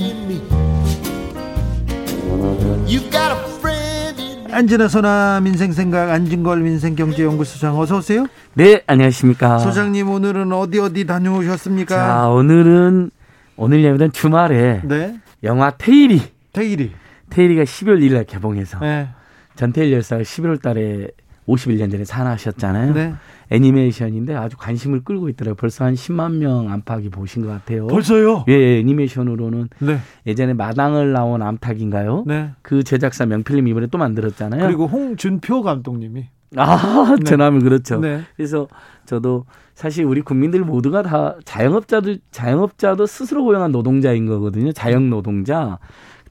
안진아 4.51 4.89
소나 4.89 5.39
민생생각 5.39 6.09
안진걸 6.09 6.59
민생경제연구소장 6.59 7.79
어서 7.79 7.99
오세요. 7.99 8.27
네 8.53 8.83
안녕하십니까. 8.85 9.59
소장님 9.59 10.09
오늘은 10.09 10.51
어디 10.51 10.79
어디 10.79 11.05
다녀오셨습니까? 11.05 11.95
자 11.95 12.27
오늘은 12.27 13.11
오늘 13.55 13.85
예면 13.85 14.11
주말에 14.11 14.81
네. 14.83 15.17
영화 15.43 15.71
테일이 15.71 16.21
테일이 16.51 16.91
테일이가 17.29 17.63
12월 17.63 18.01
1일 18.01 18.13
날 18.13 18.25
개봉해서 18.25 18.79
네. 18.79 19.07
전태일 19.55 19.93
열사가 19.93 20.23
11월 20.23 20.61
달에 20.61 21.07
51년 21.47 21.89
전에 21.91 22.03
산하셨잖아요. 22.03 22.93
네. 22.93 23.13
애니메이션인데 23.49 24.35
아주 24.35 24.57
관심을 24.57 25.03
끌고 25.03 25.29
있더라고요. 25.29 25.55
벌써 25.55 25.85
한 25.85 25.93
10만 25.93 26.37
명 26.37 26.69
안팎이 26.69 27.09
보신 27.09 27.43
것 27.43 27.47
같아요. 27.47 27.87
벌써요? 27.87 28.43
예, 28.49 28.53
예 28.53 28.79
애니메이션으로는 28.79 29.69
네. 29.79 29.99
예전에 30.25 30.53
마당을 30.53 31.13
나온 31.13 31.41
암탉인가요? 31.41 32.25
네. 32.27 32.51
그 32.61 32.83
제작사 32.83 33.25
명필님 33.25 33.67
이번에 33.67 33.87
또 33.87 33.97
만들었잖아요. 33.97 34.65
그리고 34.65 34.87
홍준표 34.87 35.61
감독님이 35.61 36.27
아, 36.55 37.15
네. 37.17 37.23
전하면 37.23 37.61
그렇죠. 37.61 37.99
네. 37.99 38.21
그래서 38.35 38.67
저도 39.05 39.45
사실 39.75 40.05
우리 40.05 40.21
국민들 40.21 40.61
모두가 40.61 41.03
다 41.03 41.35
자영업자들 41.45 42.19
자영업자도 42.31 43.05
스스로 43.05 43.43
고용한 43.43 43.71
노동자인 43.71 44.25
거거든요. 44.25 44.71
자영 44.71 45.09
노동자. 45.09 45.77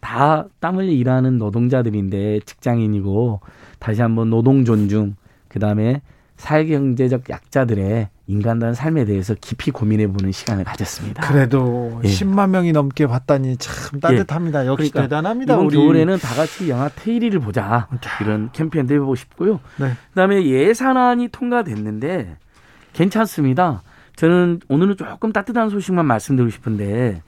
다 0.01 0.47
땀 0.61 0.77
흘려 0.77 0.91
일하는 0.91 1.39
노동자들인데 1.39 2.41
직장인이고 2.47 3.41
다시 3.79 4.03
한번 4.03 4.31
노동 4.31 4.65
존중, 4.65 5.17
그 5.49 5.59
다음에 5.59 6.01
사회경제적 6.37 7.31
약자들의 7.31 8.09
인간다운 8.27 8.75
삶에 8.75 9.05
대해서 9.05 9.35
깊이 9.41 9.71
고민해 9.71 10.09
보는 10.09 10.33
시간을 10.33 10.65
가졌습니다. 10.65 11.27
그래도 11.27 12.01
예. 12.05 12.09
10만 12.09 12.51
명이 12.51 12.73
넘게 12.73 13.07
봤다니 13.07 13.57
참 13.57 14.01
따뜻합니다. 14.01 14.65
예. 14.65 14.67
역시 14.67 14.91
그러니까 14.91 15.03
대단합니다. 15.03 15.55
이번 15.55 15.67
우리. 15.67 15.77
겨울에는 15.77 16.19
다 16.19 16.35
같이 16.35 16.69
영화 16.69 16.89
테일리를 16.89 17.39
보자 17.41 17.89
이런 18.21 18.51
캠페인도 18.53 18.95
해보고 18.95 19.15
싶고요. 19.15 19.61
네. 19.77 19.93
그다음에 20.11 20.45
예산안이 20.45 21.29
통과됐는데 21.29 22.37
괜찮습니다. 22.93 23.83
저는 24.17 24.61
오늘은 24.69 24.97
조금 24.97 25.33
따뜻한 25.33 25.71
소식만 25.71 26.05
말씀드리고 26.07 26.51
싶은데 26.51 27.23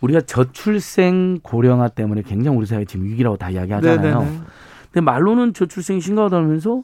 우리가 0.00 0.20
저출생 0.22 1.40
고령화 1.42 1.88
때문에 1.88 2.22
굉장히 2.22 2.56
우리 2.56 2.66
사회 2.66 2.84
지금 2.84 3.06
위기라고 3.06 3.36
다 3.36 3.50
이야기하잖아요. 3.50 4.20
네네네. 4.20 4.40
근데 4.92 5.00
말로는 5.04 5.54
저출생이 5.54 6.00
심각하다면서 6.00 6.82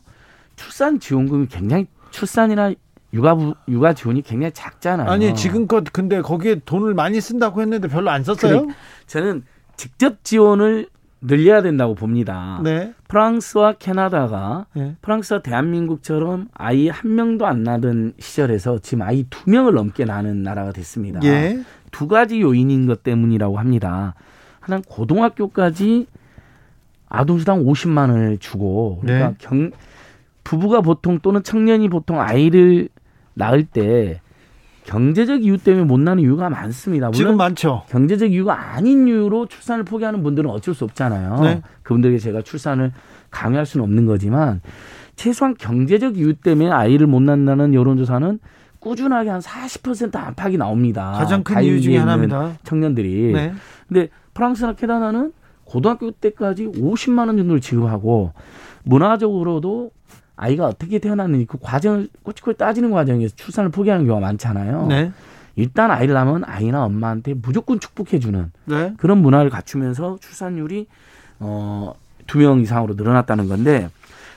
출산 0.56 1.00
지원금이 1.00 1.46
굉장히 1.46 1.86
출산이나 2.10 2.72
육아 3.14 3.36
육아 3.68 3.92
지원이 3.92 4.22
굉장히 4.22 4.52
작잖아요. 4.52 5.08
아니 5.08 5.34
지금껏 5.34 5.84
근데 5.92 6.20
거기에 6.20 6.60
돈을 6.64 6.94
많이 6.94 7.20
쓴다고 7.20 7.60
했는데 7.60 7.88
별로 7.88 8.10
안 8.10 8.24
썼어요? 8.24 8.62
그래, 8.62 8.74
저는 9.06 9.44
직접 9.76 10.24
지원을 10.24 10.88
늘려야 11.20 11.62
된다고 11.62 11.94
봅니다. 11.94 12.60
네. 12.64 12.92
프랑스와 13.08 13.74
캐나다가 13.74 14.66
네. 14.74 14.96
프랑스와 15.02 15.40
대한민국처럼 15.40 16.48
아이 16.52 16.88
한 16.88 17.14
명도 17.14 17.46
안 17.46 17.62
낳던 17.62 18.14
시절에서 18.18 18.80
지금 18.80 19.02
아이 19.02 19.24
두 19.30 19.48
명을 19.48 19.74
넘게 19.74 20.04
낳는 20.04 20.42
나라가 20.42 20.72
됐습니다. 20.72 21.20
예. 21.22 21.62
두 21.92 22.08
가지 22.08 22.40
요인인 22.40 22.86
것 22.86 23.04
때문이라고 23.04 23.58
합니다. 23.58 24.14
하나는 24.58 24.82
고등학교까지 24.82 26.08
아동수당 27.08 27.64
50만 27.64 28.10
원을 28.10 28.38
주고 28.38 28.98
그러니까 29.02 29.28
네. 29.28 29.34
경 29.38 29.70
부부가 30.42 30.80
보통 30.80 31.20
또는 31.20 31.42
청년이 31.44 31.88
보통 31.88 32.20
아이를 32.20 32.88
낳을 33.34 33.64
때 33.64 34.20
경제적 34.84 35.44
이유 35.44 35.58
때문에 35.58 35.84
못 35.84 36.00
낳는 36.00 36.22
이유가 36.22 36.50
많습니다. 36.50 37.10
지금 37.12 37.36
많죠. 37.36 37.82
경제적 37.88 38.32
이유가 38.32 38.74
아닌 38.74 39.06
이유로 39.06 39.46
출산을 39.46 39.84
포기하는 39.84 40.22
분들은 40.22 40.50
어쩔 40.50 40.74
수 40.74 40.84
없잖아요. 40.84 41.40
네. 41.42 41.62
그분들에게 41.82 42.18
제가 42.18 42.42
출산을 42.42 42.92
강요할 43.30 43.64
수는 43.66 43.84
없는 43.84 44.06
거지만 44.06 44.60
최소한 45.14 45.54
경제적 45.54 46.16
이유 46.16 46.34
때문에 46.34 46.70
아이를 46.70 47.06
못 47.06 47.20
낳는다는 47.20 47.74
여론조사는 47.74 48.40
꾸준하게 48.86 49.30
한 49.30 49.40
40% 49.40 50.14
안팎이 50.16 50.56
나옵니다. 50.56 51.12
가장 51.12 51.44
큰 51.44 51.62
이유 51.62 51.80
중에 51.80 51.96
하나입니다. 51.98 52.58
청년들이. 52.64 53.32
네. 53.32 53.54
근데 53.88 54.08
프랑스나 54.34 54.72
캐나다는 54.74 55.32
고등학교 55.64 56.10
때까지 56.10 56.66
50만 56.66 57.28
원 57.28 57.36
정도를 57.36 57.60
지급하고 57.60 58.32
문화적으로도 58.82 59.92
아이가 60.34 60.66
어떻게 60.66 60.98
태어났는지 60.98 61.46
그 61.46 61.58
과정을 61.60 62.08
꼬치꼬치 62.24 62.58
따지는 62.58 62.90
과정에서 62.90 63.34
출산을 63.36 63.70
포기하는 63.70 64.04
경우가 64.06 64.26
많잖아요. 64.26 64.86
네. 64.88 65.12
일단 65.54 65.90
아이를 65.90 66.14
낳으면 66.14 66.42
아이나 66.44 66.84
엄마한테 66.84 67.34
무조건 67.34 67.78
축복해주는 67.78 68.50
네. 68.64 68.94
그런 68.96 69.18
문화를 69.18 69.50
갖추면서 69.50 70.18
출산율이 70.20 70.86
어, 71.38 71.94
두 72.26 72.38
명 72.38 72.60
이상으로 72.60 72.94
늘어났다는 72.94 73.46
건데 73.48 73.90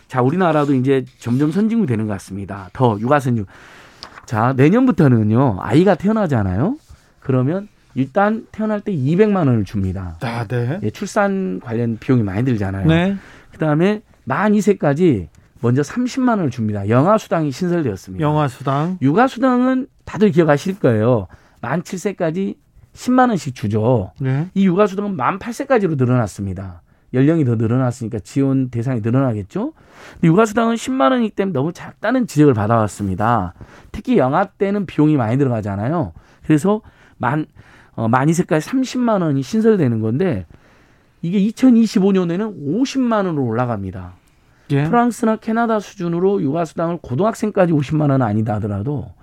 자, 0.07 0.21
우리나라도 0.21 0.75
이제 0.75 1.03
점점 1.17 1.51
선진국이 1.51 1.87
되는 1.87 2.05
것 2.05 2.13
같습니다. 2.13 2.69
더 2.73 2.97
육아선유. 2.99 3.45
자, 4.25 4.53
내년부터는요, 4.55 5.57
아이가 5.59 5.95
태어나잖아요. 5.95 6.77
그러면 7.19 7.67
일단 7.93 8.45
태어날 8.51 8.81
때 8.81 8.91
200만 8.91 9.37
원을 9.37 9.63
줍니다. 9.63 10.17
아, 10.21 10.45
네. 10.45 10.79
예, 10.83 10.89
출산 10.89 11.59
관련 11.63 11.97
비용이 11.97 12.23
많이 12.23 12.43
들잖아요. 12.43 12.85
네. 12.87 13.15
그 13.51 13.57
다음에 13.57 14.01
만 14.25 14.53
2세까지 14.53 15.27
먼저 15.61 15.81
30만 15.81 16.29
원을 16.29 16.51
줍니다. 16.51 16.89
영아 16.89 17.17
수당이 17.17 17.51
신설되었습니다. 17.51 18.23
영아 18.23 18.47
수당. 18.47 18.97
육아 19.01 19.27
수당은 19.27 19.87
다들 20.03 20.31
기억하실 20.31 20.79
거예요. 20.79 21.27
만 21.61 21.81
7세까지 21.81 22.55
10만 22.93 23.29
원씩 23.29 23.55
주죠. 23.55 24.11
네. 24.19 24.47
이 24.53 24.65
육아 24.65 24.87
수당은 24.87 25.15
만 25.15 25.39
8세까지로 25.39 25.97
늘어났습니다. 25.97 26.81
연령이 27.15 27.45
더 27.45 27.55
늘어났으니까 27.55 28.19
지원 28.19 28.69
대상이 28.69 29.01
늘어나겠죠. 29.01 29.73
육아 30.23 30.45
수당은 30.45 30.75
10만 30.75 31.11
원이기 31.11 31.35
때문에 31.35 31.53
너무 31.53 31.73
작다는 31.73 32.27
지적을 32.27 32.53
받아왔습니다. 32.53 33.53
특히 33.91 34.17
영아 34.17 34.45
때는 34.45 34.85
비용이 34.85 35.15
많이 35.15 35.37
들어가잖아요. 35.37 36.13
그래서 36.45 36.81
만 37.17 37.45
어, 37.95 38.07
만이세까지 38.07 38.69
30만 38.69 39.21
원이 39.21 39.41
신설되는 39.41 40.01
건데 40.01 40.45
이게 41.21 41.39
2025년에는 41.39 42.83
50만 42.83 43.25
원으로 43.25 43.45
올라갑니다. 43.45 44.13
예. 44.71 44.83
프랑스나 44.83 45.37
캐나다 45.37 45.79
수준으로 45.79 46.41
육아수당을 46.41 46.99
고등학생까지 47.01 47.71
50만 47.71 48.09
원 48.11 48.21
아니다 48.21 48.55
하더라도 48.55 49.13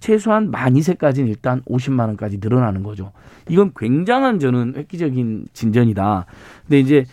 최소한 0.00 0.50
만 0.50 0.74
2세까지는 0.74 1.28
일단 1.28 1.62
50만 1.62 2.00
원까지 2.00 2.38
늘어나는 2.40 2.82
거죠. 2.82 3.12
이건 3.48 3.72
굉장한 3.76 4.38
저는 4.38 4.74
획기적인 4.76 5.48
진전이다. 5.52 6.26
근데 6.66 6.80
이제 6.80 7.04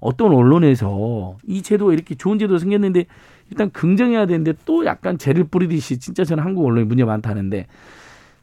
어떤 0.00 0.32
언론에서 0.32 1.36
이 1.46 1.62
제도가 1.62 1.92
이렇게 1.92 2.14
좋은 2.14 2.38
제도가 2.38 2.58
생겼는데 2.58 3.06
일단 3.50 3.70
긍정해야 3.70 4.26
되는데 4.26 4.52
또 4.64 4.84
약간 4.84 5.18
죄를 5.18 5.44
뿌리듯이 5.44 5.98
진짜 5.98 6.24
저는 6.24 6.44
한국 6.44 6.66
언론이 6.66 6.86
문제 6.86 7.04
많다는데 7.04 7.66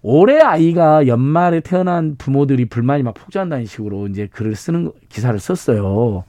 올해 0.02 0.40
아이가 0.40 1.08
연말에 1.08 1.62
태어난 1.62 2.16
부모들이 2.18 2.66
불만이 2.66 3.04
막 3.04 3.14
폭주한다는 3.14 3.66
식으로 3.66 4.08
이제 4.08 4.28
글을 4.28 4.56
쓰는 4.56 4.92
기사를 5.10 5.38
썼어요. 5.40 6.24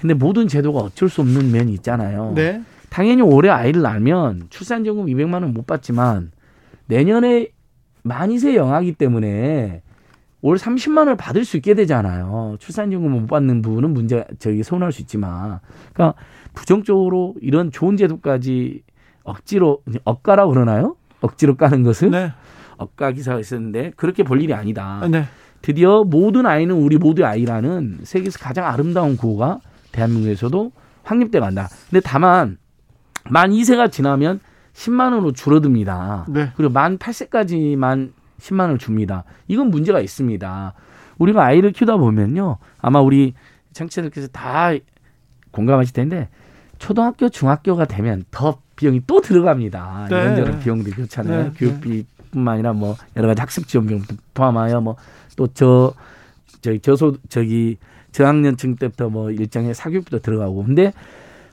근데 0.00 0.14
모든 0.14 0.48
제도가 0.48 0.80
어쩔 0.80 1.08
수 1.08 1.20
없는 1.20 1.52
면이 1.52 1.72
있잖아요. 1.74 2.32
네. 2.34 2.62
당연히 2.90 3.22
올해 3.22 3.48
아이를 3.50 3.82
낳으면 3.82 4.46
출산연금 4.50 5.06
200만 5.06 5.34
원 5.42 5.52
못 5.52 5.66
받지만 5.66 6.30
내년에 6.86 7.48
만이세 8.02 8.54
영하기 8.56 8.92
때문에 8.94 9.81
올 10.42 10.56
30만 10.56 10.98
원을 10.98 11.16
받을 11.16 11.44
수 11.44 11.56
있게 11.56 11.74
되잖아요. 11.74 12.56
출산연금 12.58 13.10
못 13.10 13.26
받는 13.28 13.62
부분은 13.62 13.94
문제 13.94 14.24
저기 14.38 14.62
서운할 14.62 14.92
수 14.92 15.00
있지만, 15.00 15.60
그러니까 15.94 16.20
부정적으로 16.52 17.34
이런 17.40 17.70
좋은 17.70 17.96
제도까지 17.96 18.82
억지로 19.22 19.82
억가라고 20.04 20.52
그러나요? 20.52 20.96
억지로 21.20 21.54
까는 21.54 21.84
것을 21.84 22.10
네. 22.10 22.32
억가 22.76 23.12
기사가 23.12 23.38
있었는데 23.38 23.92
그렇게 23.96 24.24
볼 24.24 24.42
일이 24.42 24.52
아니다. 24.52 25.00
아, 25.02 25.08
네. 25.08 25.24
드디어 25.62 26.02
모든 26.02 26.44
아이는 26.44 26.74
우리 26.74 26.98
모두의 26.98 27.26
아이라는 27.26 28.00
세계에서 28.02 28.40
가장 28.40 28.66
아름다운 28.66 29.16
구호가 29.16 29.60
대한민국에서도 29.92 30.72
확립돼 31.04 31.38
간다. 31.38 31.68
근데 31.88 32.00
다만 32.04 32.58
만 33.30 33.50
2세가 33.52 33.92
지나면 33.92 34.40
10만 34.74 35.12
원으로 35.12 35.32
줄어듭니다. 35.32 36.26
네. 36.30 36.50
그리고 36.56 36.72
만 36.72 36.98
8세까지만 36.98 38.10
10만 38.42 38.60
원을 38.60 38.78
줍니다. 38.78 39.24
이건 39.48 39.70
문제가 39.70 40.00
있습니다. 40.00 40.74
우리가 41.18 41.44
아이를 41.44 41.72
키우다 41.72 41.96
보면요. 41.96 42.58
아마 42.78 43.00
우리 43.00 43.34
청취자들께서 43.72 44.28
다 44.28 44.72
공감하실 45.52 45.94
텐데 45.94 46.28
초등학교, 46.78 47.28
중학교가 47.28 47.84
되면 47.84 48.24
더 48.30 48.58
비용이 48.76 49.02
또 49.06 49.20
들어갑니다. 49.20 50.08
네. 50.10 50.16
이런저런 50.16 50.58
비용들이 50.60 50.94
그렇잖아요. 50.94 51.44
네. 51.44 51.52
교육비 51.56 52.04
뿐만 52.32 52.54
아니라 52.54 52.72
뭐 52.72 52.96
여러 53.16 53.28
가지 53.28 53.40
학습 53.40 53.68
지원비도 53.68 54.16
포함하여 54.34 54.80
뭐 54.80 54.96
또 55.36 55.46
저 55.54 55.94
저기 56.60 56.78
저소 56.80 57.16
저기 57.28 57.78
저학년층 58.12 58.76
때부터 58.76 59.08
뭐 59.08 59.30
일정의 59.30 59.74
사교육비도 59.74 60.18
들어가고 60.20 60.64
근데 60.64 60.92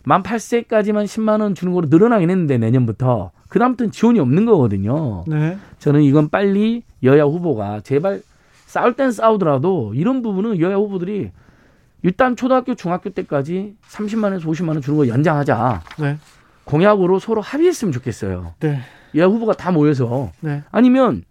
만 0.04 0.24
8세까지만 0.24 1.06
10만 1.06 1.42
원 1.42 1.56
주는 1.56 1.74
거로 1.74 1.88
늘어나긴 1.90 2.30
했는데 2.30 2.58
내년부터 2.58 3.32
그다음부터는 3.50 3.92
지원이 3.92 4.20
없는 4.20 4.46
거거든요. 4.46 5.26
네. 5.28 5.58
저는 5.80 6.04
이건 6.04 6.30
빨리 6.30 6.84
여야 7.04 7.24
후보가 7.24 7.82
제발 7.82 8.22
싸울 8.66 8.94
땐 8.94 9.12
싸우더라도 9.12 9.94
이런 9.96 10.22
부분은 10.22 10.60
여야 10.60 10.76
후보들이 10.76 11.32
일단 12.04 12.36
초등학교 12.36 12.76
중학교 12.76 13.10
때까지 13.10 13.76
30만 13.90 14.26
원에서 14.26 14.48
50만 14.50 14.70
원 14.70 14.82
주는 14.82 14.98
거 14.98 15.08
연장하자. 15.08 15.82
네. 16.00 16.18
공약으로 16.64 17.20
서로 17.20 17.42
합의했으면 17.42 17.92
좋겠어요. 17.92 18.54
네. 18.60 18.80
여야 19.16 19.26
후보가 19.26 19.54
다 19.54 19.72
모여서 19.72 20.32
네. 20.40 20.64
아니면 20.72 21.24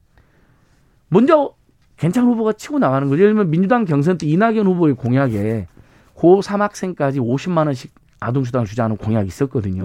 먼저 1.08 1.54
괜찮은 1.96 2.28
후보가 2.30 2.54
치고 2.54 2.80
나가는 2.80 3.08
거죠. 3.08 3.22
예를 3.22 3.34
들면 3.34 3.50
민주당 3.50 3.84
경선 3.84 4.18
때 4.18 4.26
이낙연 4.26 4.66
후보의 4.66 4.94
공약에 4.94 5.66
고 6.14 6.42
3 6.42 6.60
학생까지 6.60 7.20
50만 7.20 7.66
원씩 7.66 7.94
아동수당 8.20 8.64
주자는 8.64 8.96
공약이 8.96 9.28
있었거든요. 9.28 9.84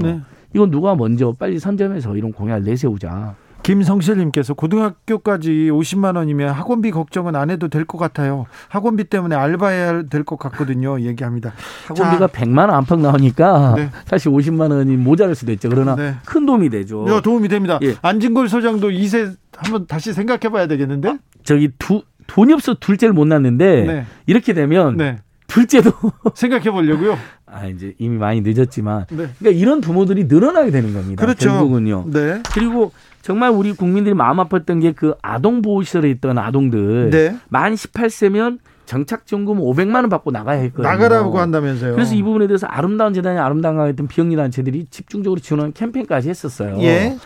네. 0.54 0.58
이건 0.58 0.72
누가 0.72 0.96
먼저 0.96 1.34
빨리 1.38 1.60
선점해서 1.60 2.16
이런 2.16 2.32
공약을 2.32 2.64
내세우자. 2.64 3.36
김성실님께서 3.64 4.56
고등학교까지 4.56 5.70
50만 5.72 6.18
원이면 6.18 6.50
학원비 6.54 6.92
걱정은 6.92 7.34
안 7.38 7.50
해도 7.50 7.70
될 7.70 7.86
것 7.86 7.98
같아야 7.98 8.44
학원비 8.68 9.06
때문에 9.06 9.36
알바해야 9.38 10.04
될 10.04 10.26
것 10.26 10.38
같거든요. 10.38 11.00
얘기합니다. 11.08 11.54
학원비가 11.88 12.28
자. 12.28 12.34
100만 12.34 12.58
원 12.60 12.72
안팎 12.72 13.00
나오니까 13.00 13.74
네. 13.78 13.90
사실 14.06 14.32
50만 14.34 14.70
원이 14.72 14.98
모자랄 14.98 15.34
수도 15.36 15.54
있죠. 15.54 15.70
그러나 15.70 15.96
네. 15.96 16.16
큰 16.26 16.46
도움이 16.46 16.70
되죠. 16.70 17.06
네, 17.08 17.22
도움이 17.22 17.48
됩니다. 17.48 17.80
예. 17.84 17.96
안진걸 18.02 18.50
소장도 18.50 18.90
2세 18.90 19.34
한번 19.56 19.88
다시 19.88 20.12
생각해 20.12 20.50
봐야 20.52 20.68
되겠는데? 20.68 21.10
아, 21.10 21.18
저기 21.44 21.70
두 21.80 22.02
돈이 22.28 22.52
없어 22.54 22.74
둘째를 22.74 23.14
못 23.14 23.26
낳는데 23.26 23.84
네. 23.86 24.06
이렇게 24.28 24.54
되면 24.54 24.98
네. 24.98 25.18
둘째도 25.48 25.92
생각해 26.36 26.72
보려고요. 26.72 27.18
아 27.46 27.68
이제 27.68 27.94
이미 28.00 28.18
많이 28.18 28.42
늦었지만 28.42 29.06
네. 29.10 29.30
그러니까 29.40 29.50
이런 29.52 29.82
부모들이 29.82 30.26
늘어나게 30.26 30.72
되는 30.72 30.94
겁니다. 30.94 31.24
그렇죠. 31.24 31.50
결국은요. 31.50 32.06
네. 32.12 32.42
그리고 32.54 32.92
정말 33.22 33.52
우리 33.52 33.74
국민들이 33.74 34.14
마음 34.16 34.38
아팠던 34.38 34.82
게 34.82 34.94
그 34.94 35.16
아동 35.22 35.62
보호 35.62 35.84
시설에 35.84 36.10
있던 36.12 36.38
아동들 36.38 37.10
네. 37.12 37.38
만 37.50 37.74
18세면 37.76 38.60
정착지원금 38.86 39.60
500만 39.60 39.96
원 39.96 40.10
받고 40.10 40.32
나가야 40.32 40.60
했거든요. 40.62 40.88
나가라고 40.88 41.40
한다면서요. 41.40 41.94
그래서 41.96 42.16
이 42.16 42.22
부분에 42.22 42.48
대해서 42.48 42.68
아름다운 42.68 43.14
재단이 43.14 43.40
아름다운 43.40 43.78
강했던 43.78 44.08
비영리 44.08 44.36
단체들이 44.36 44.88
집중적으로 44.90 45.40
지원하는 45.40 45.72
캠페인까지 45.74 46.30
했었어요. 46.30 46.78
예. 46.82 47.18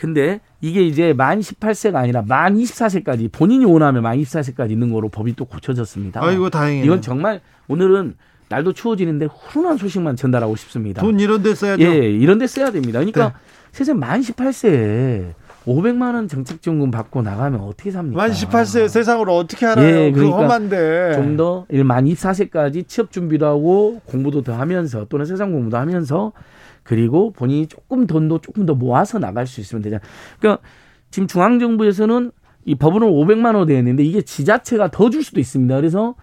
근데 0.00 0.40
이게 0.62 0.82
이제 0.82 1.12
만 1.12 1.40
18세가 1.40 1.96
아니라 1.96 2.22
만 2.26 2.56
24세까지 2.56 3.30
본인이 3.30 3.66
원하면 3.66 4.02
만 4.02 4.16
24세까지 4.18 4.70
있는 4.70 4.90
거로 4.90 5.10
법이 5.10 5.36
또 5.36 5.44
고쳐졌습니다. 5.44 6.24
아이고 6.24 6.48
다행이에요. 6.48 6.86
이건 6.86 7.02
정말 7.02 7.42
오늘은 7.68 8.14
날도 8.48 8.72
추워지는데 8.72 9.26
훈훈한 9.26 9.76
소식만 9.76 10.16
전달하고 10.16 10.56
싶습니다. 10.56 11.02
돈 11.02 11.20
이런 11.20 11.42
데 11.42 11.54
써야죠. 11.54 11.82
예, 11.82 11.96
이런 12.10 12.38
데 12.38 12.46
써야 12.46 12.70
됩니다. 12.70 12.98
그러니까 12.98 13.28
네. 13.28 13.34
세상 13.72 13.98
만 13.98 14.22
18세에 14.22 15.34
500만 15.66 16.14
원 16.14 16.28
정책지원금 16.28 16.90
받고 16.90 17.20
나가면 17.20 17.60
어떻게 17.60 17.90
삽니까? 17.90 18.16
만 18.16 18.30
18세 18.30 18.88
세상을 18.88 19.28
어떻게 19.28 19.66
알아요? 19.66 19.86
예, 20.06 20.10
그러니까 20.12 20.38
험한데. 20.38 21.12
좀 21.14 21.36
더 21.36 21.66
만 21.84 22.06
24세까지 22.06 22.88
취업 22.88 23.12
준비도 23.12 23.44
하고 23.44 24.00
공부도 24.06 24.42
더 24.44 24.54
하면서 24.54 25.04
또는 25.10 25.26
세상 25.26 25.52
공부도 25.52 25.76
하면서 25.76 26.32
그리고 26.90 27.30
본인이 27.30 27.68
조금 27.68 28.08
돈도 28.08 28.40
조금 28.40 28.66
더 28.66 28.74
모아서 28.74 29.20
나갈 29.20 29.46
수 29.46 29.60
있으면 29.60 29.80
되잖아요. 29.80 30.04
그러니까 30.40 30.60
지금 31.12 31.28
중앙정부에서는 31.28 32.32
이 32.64 32.74
법으로 32.74 33.06
500만 33.06 33.54
원 33.54 33.68
되었는데 33.68 34.02
이게 34.02 34.22
지자체가 34.22 34.90
더 34.90 35.08
줄 35.08 35.22
수도 35.22 35.38
있습니다. 35.38 35.76
그래서 35.76 36.16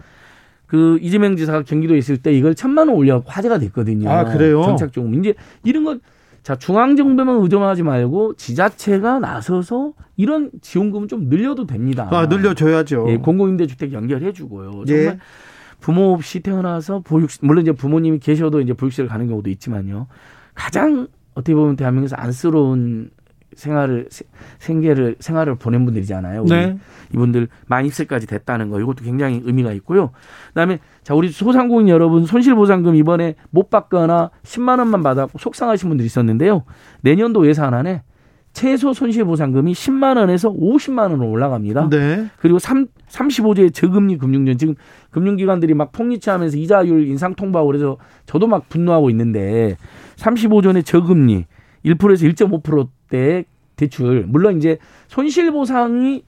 그 0.66 0.98
이재명 1.00 1.36
지사가 1.36 1.62
경기도에 1.62 1.96
있을 1.96 2.18
때 2.18 2.34
이걸 2.34 2.54
천만 2.54 2.88
원 2.88 2.98
올려 2.98 3.22
화제가 3.24 3.58
됐거든요. 3.60 4.10
아, 4.10 4.24
그래요? 4.24 4.62
정착조금. 4.62 5.14
이제 5.14 5.32
이런 5.64 5.84
것 5.84 6.00
자, 6.42 6.56
중앙정부만 6.56 7.40
의존하지 7.42 7.82
말고 7.82 8.34
지자체가 8.34 9.20
나서서 9.20 9.94
이런 10.18 10.50
지원금은 10.60 11.08
좀 11.08 11.30
늘려도 11.30 11.66
됩니다. 11.66 12.08
아, 12.12 12.26
늘려줘야죠. 12.26 13.06
예, 13.08 13.16
공공임대주택 13.16 13.94
연결해 13.94 14.34
주고요. 14.34 14.84
정말 14.84 15.04
예. 15.06 15.18
부모 15.80 16.12
없이 16.12 16.40
태어나서 16.40 17.00
보육 17.00 17.30
물론 17.40 17.62
이제 17.62 17.72
부모님이 17.72 18.18
계셔도 18.18 18.60
이제 18.60 18.74
보육실을 18.74 19.08
가는 19.08 19.26
경우도 19.28 19.48
있지만요. 19.48 20.08
가장 20.58 21.06
어떻게 21.34 21.54
보면 21.54 21.76
대한민국에서 21.76 22.16
안쓰러운 22.16 23.10
생활을 23.54 24.08
생계를 24.58 25.16
생활을 25.20 25.54
보낸 25.54 25.84
분들이잖아요. 25.84 26.44
네. 26.44 26.76
이분들 27.14 27.48
만 27.66 27.86
입세까지 27.86 28.26
됐다는 28.26 28.68
거 28.68 28.80
이것도 28.80 29.04
굉장히 29.04 29.40
의미가 29.44 29.72
있고요. 29.74 30.10
그다음에 30.48 30.80
자 31.04 31.14
우리 31.14 31.30
소상공인 31.30 31.88
여러분 31.88 32.26
손실보상금 32.26 32.96
이번에 32.96 33.36
못 33.50 33.70
받거나 33.70 34.30
10만 34.42 34.80
원만 34.80 35.02
받았고 35.02 35.38
속상하신 35.38 35.88
분들이 35.88 36.06
있었는데요. 36.06 36.64
내년도 37.02 37.46
예산 37.46 37.72
안에 37.72 38.02
최소 38.58 38.92
손실보상금이 38.92 39.72
10만 39.72 40.16
원에서 40.16 40.52
50만 40.52 41.12
원으로 41.12 41.30
올라갑니다. 41.30 41.90
네. 41.90 42.26
그리고 42.40 42.58
3, 42.58 42.88
35조의 43.08 43.72
저금리 43.72 44.18
금융전 44.18 44.58
지금 44.58 44.74
금융기관들이 45.10 45.74
막 45.74 45.92
폭리치하면서 45.92 46.56
이자율 46.56 47.06
인상 47.06 47.36
통보하고 47.36 47.68
그래서 47.68 47.98
저도 48.26 48.48
막 48.48 48.68
분노하고 48.68 49.10
있는데 49.10 49.76
35조의 50.16 50.84
저금리 50.84 51.44
1%에서 51.84 52.26
1.5%대 52.26 53.44
대출 53.76 54.24
물론 54.26 54.56
이제 54.56 54.78
손실 55.06 55.52
보상이 55.52 56.24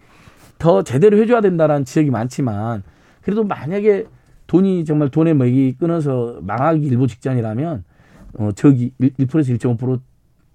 더 0.60 0.84
제대로 0.84 1.16
해줘야 1.16 1.40
된다라는 1.40 1.84
지적이 1.84 2.10
많지만 2.10 2.84
그래도 3.22 3.42
만약에 3.42 4.06
돈이 4.46 4.84
정말 4.84 5.08
돈의 5.08 5.34
맥이 5.34 5.78
끊어서 5.80 6.38
망하기 6.42 6.86
일보 6.86 7.08
직전이라면 7.08 7.82
어 8.34 8.50
저기 8.54 8.92
1%에서 9.00 9.52
1.5% 9.52 10.00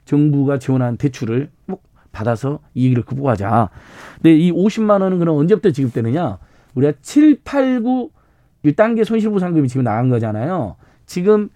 정부가 0.06 0.60
지원한 0.60 0.98
대출을 0.98 1.50
꼭 1.68 1.84
받아서 2.12 2.60
이익을 2.76 3.04
극복하자. 3.04 3.70
근데 4.16 4.36
이 4.38 4.52
50만 4.52 5.02
원은 5.02 5.20
그럼 5.20 5.38
언제부터 5.38 5.72
지급되느냐? 5.72 6.38
우리가 6.76 6.94
7, 7.02 7.42
8, 7.44 7.82
9 7.82 8.10
1단계 8.66 9.04
손실보상금이 9.06 9.68
지금 9.68 9.84
나간 9.84 10.10
거잖아요. 10.10 10.76
지금 11.06 11.50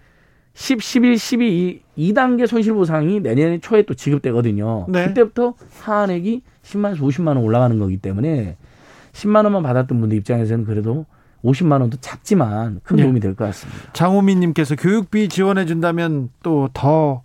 10, 0.54 0.80
11, 0.80 1.14
12이 1.14 1.80
2단계 1.98 2.46
손실보상이 2.46 3.20
내년 3.20 3.60
초에 3.60 3.82
또 3.82 3.94
지급되거든요. 3.94 4.86
네. 4.88 5.08
그때부터 5.08 5.54
하한액이 5.80 6.42
10만 6.62 6.84
원에서 6.84 7.04
50만 7.04 7.28
원 7.28 7.38
올라가는 7.38 7.76
거기 7.78 7.96
때문에 7.96 8.56
10만 9.12 9.42
원만 9.44 9.62
받았던 9.62 9.98
분들 10.00 10.16
입장에서는 10.18 10.64
그래도 10.66 11.06
50만 11.44 11.80
원도 11.80 11.96
작지만 12.00 12.80
큰 12.84 12.96
네. 12.96 13.02
도움이 13.02 13.18
될 13.20 13.34
것 13.34 13.44
같습니다. 13.46 13.92
장호민 13.92 14.38
님께서 14.40 14.76
교육비 14.76 15.28
지원해 15.28 15.64
준다면 15.66 16.28
또더 16.42 17.22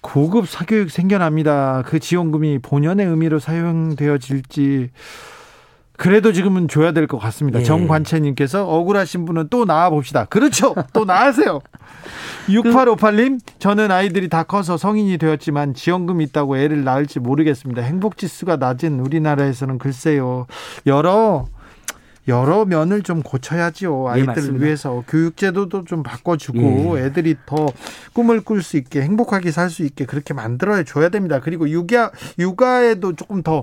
고급 0.00 0.48
사교육 0.48 0.90
생겨납니다. 0.90 1.82
그 1.86 1.98
지원금이 1.98 2.58
본연의 2.60 3.06
의미로 3.06 3.38
사용되어질지 3.38 4.90
그래도 5.96 6.32
지금은 6.32 6.68
줘야 6.68 6.92
될 6.92 7.06
것 7.06 7.18
같습니다. 7.18 7.60
예. 7.60 7.64
정관채님께서 7.64 8.68
억울하신 8.68 9.24
분은 9.24 9.48
또 9.48 9.64
나와 9.64 9.88
봅시다. 9.88 10.26
그렇죠. 10.26 10.74
또 10.92 11.04
나으세요. 11.06 11.60
6858님, 12.48 13.40
저는 13.58 13.90
아이들이 13.90 14.28
다 14.28 14.42
커서 14.42 14.76
성인이 14.76 15.16
되었지만 15.18 15.74
지원금 15.74 16.20
있다고 16.20 16.58
애를 16.58 16.84
낳을지 16.84 17.18
모르겠습니다. 17.18 17.82
행복 17.82 18.18
지수가 18.18 18.56
낮은 18.56 19.00
우리나라에서는 19.00 19.78
글쎄요. 19.78 20.46
여러 20.86 21.46
여러 22.28 22.64
면을 22.64 23.02
좀 23.02 23.22
고쳐야지요. 23.22 24.06
예, 24.08 24.10
아이들을 24.12 24.58
네, 24.58 24.64
위해서 24.66 25.04
교육제도도 25.06 25.84
좀 25.84 26.02
바꿔주고 26.02 26.98
예. 26.98 27.04
애들이 27.04 27.36
더 27.46 27.66
꿈을 28.12 28.40
꿀 28.42 28.62
수 28.62 28.76
있게 28.76 29.02
행복하게 29.02 29.50
살 29.50 29.70
수 29.70 29.84
있게 29.84 30.06
그렇게 30.06 30.32
만들어 30.34 30.82
줘야 30.84 31.08
됩니다. 31.08 31.40
그리고 31.40 31.68
육아 31.68 32.10
육아에도 32.38 33.14
조금 33.14 33.42
더 33.42 33.62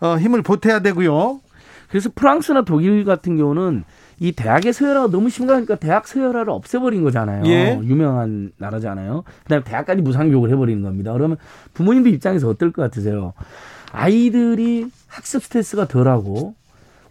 어, 0.00 0.16
힘을 0.16 0.42
보태야 0.42 0.80
되고요. 0.80 1.40
그래서 1.88 2.08
프랑스나 2.14 2.62
독일 2.64 3.04
같은 3.04 3.36
경우는 3.36 3.84
이 4.20 4.32
대학의 4.32 4.72
서열화가 4.72 5.08
너무 5.10 5.28
심각하니까 5.30 5.76
대학 5.76 6.06
서열화를 6.06 6.50
없애버린 6.50 7.02
거잖아요. 7.02 7.44
예. 7.46 7.80
유명한 7.82 8.52
나라잖아요. 8.58 9.24
그다음에 9.44 9.64
대학까지 9.64 10.02
무상교육을 10.02 10.50
해버리는 10.50 10.82
겁니다. 10.82 11.12
그러면 11.12 11.36
부모님들 11.74 12.12
입장에서 12.12 12.48
어떨 12.48 12.70
것 12.70 12.82
같으세요? 12.82 13.32
아이들이 13.92 14.86
학습 15.08 15.42
스트레스가 15.42 15.88
덜하고 15.88 16.54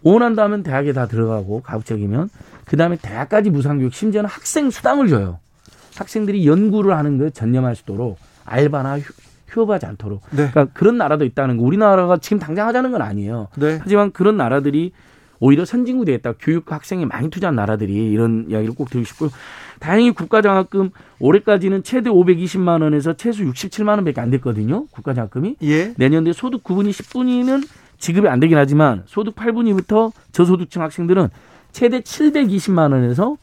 원한다면 0.02 0.62
대학에 0.62 0.92
다 0.92 1.06
들어가고 1.06 1.62
가급적이면 1.62 2.30
그다음에 2.64 2.96
대학까지 3.00 3.50
무상교육 3.50 3.92
심지어는 3.94 4.28
학생 4.28 4.70
수당을 4.70 5.08
줘요. 5.08 5.38
학생들이 5.96 6.46
연구를 6.46 6.96
하는 6.96 7.18
거 7.18 7.30
전념할 7.30 7.76
수 7.76 7.82
있도록 7.82 8.18
알바나 8.44 8.98
휴업하지 9.48 9.86
않도록. 9.86 10.22
네. 10.30 10.48
그러니까 10.50 10.66
그런 10.72 10.96
나라도 10.96 11.24
있다는 11.24 11.56
거. 11.56 11.64
우리나라가 11.64 12.16
지금 12.18 12.38
당장 12.38 12.68
하자는 12.68 12.92
건 12.92 13.02
아니에요. 13.02 13.48
네. 13.56 13.78
하지만 13.82 14.12
그런 14.12 14.36
나라들이 14.36 14.92
오히려 15.40 15.64
선진국 15.64 16.04
되겠다. 16.04 16.34
교육 16.38 16.70
학생이 16.70 17.06
많이 17.06 17.30
투자한 17.30 17.56
나라들이 17.56 18.10
이런 18.10 18.46
이야기를 18.48 18.74
꼭 18.74 18.90
드리고 18.90 19.06
싶고요. 19.06 19.30
다행히 19.80 20.12
국가장학금 20.12 20.90
올해까지는 21.18 21.82
최대 21.82 22.10
520만 22.10 22.82
원에서 22.82 23.14
최소 23.14 23.42
67만 23.44 23.88
원밖에 23.96 24.20
안 24.20 24.30
됐거든요. 24.30 24.86
국가장학금이. 24.88 25.56
예. 25.62 25.94
내년도에 25.96 26.34
소득 26.34 26.62
9분위 26.62 26.90
10분위는 26.90 27.66
지급이 28.00 28.26
안 28.26 28.40
되긴 28.40 28.58
하지만 28.58 29.04
소득 29.06 29.36
8분위부터 29.36 30.10
저소득층 30.32 30.82
학생들은 30.82 31.28
최대 31.70 32.00
720만 32.00 32.92
원에서 32.92 33.36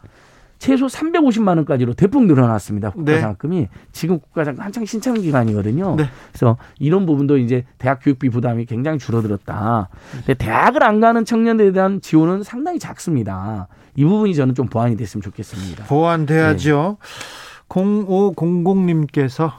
최소 0.59 0.87
350만 0.87 1.49
원까지로 1.49 1.93
대폭 1.93 2.25
늘어났습니다. 2.25 2.89
국가장학금이 2.89 3.59
네. 3.59 3.69
지금 3.91 4.19
국가장학금 4.19 4.65
한창 4.65 4.85
신청 4.85 5.13
기간이거든요. 5.13 5.95
네. 5.95 6.09
그래서 6.31 6.57
이런 6.79 7.05
부분도 7.05 7.37
이제 7.37 7.63
대학 7.77 7.99
교육비 8.01 8.29
부담이 8.29 8.65
굉장히 8.65 8.97
줄어들었다. 8.97 9.89
근데 10.11 10.33
대학을 10.33 10.83
안 10.83 10.99
가는 10.99 11.23
청년들에 11.23 11.71
대한 11.73 12.01
지원은 12.01 12.41
상당히 12.41 12.79
작습니다. 12.79 13.67
이 13.95 14.03
부분이 14.03 14.33
저는 14.33 14.55
좀 14.55 14.65
보완이 14.67 14.97
됐으면 14.97 15.21
좋겠습니다. 15.21 15.85
보완돼야죠. 15.85 16.97
네. 16.99 17.07
0500님께서 17.69 19.51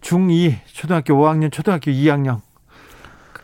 중2 0.00 0.54
초등학교 0.66 1.14
5학년 1.14 1.52
초등학교 1.52 1.90
2학년 1.90 2.40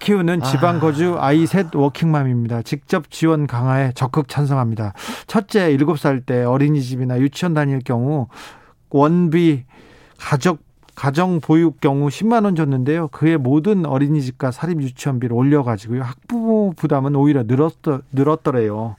키우는 0.03 0.43
지방 0.43 0.81
거주 0.81 1.17
아이 1.21 1.47
셋 1.47 1.75
워킹맘입니다. 1.75 2.63
직접 2.63 3.09
지원 3.09 3.47
강화에 3.47 3.93
적극 3.95 4.29
찬성합니다. 4.29 4.95
첫째 5.29 5.77
7살 5.77 6.27
때 6.27 6.43
어린이집이나 6.43 7.21
유치원 7.21 7.55
다닐 7.55 7.79
경우 7.79 8.27
원비 8.91 9.65
가족 10.19 10.59
가정 10.97 11.41
보육 11.41 11.81
경우 11.81 12.09
10만 12.09 12.45
원 12.45 12.57
줬는데요. 12.57 13.09
그의 13.09 13.39
모든 13.39 13.87
어린이집과 13.87 14.51
사립 14.51 14.83
유치원비를 14.83 15.35
올려가지고요. 15.35 16.03
학부모 16.03 16.75
부담은 16.77 17.15
오히려 17.15 17.45
늘었더, 17.45 18.01
늘었더래요. 18.11 18.97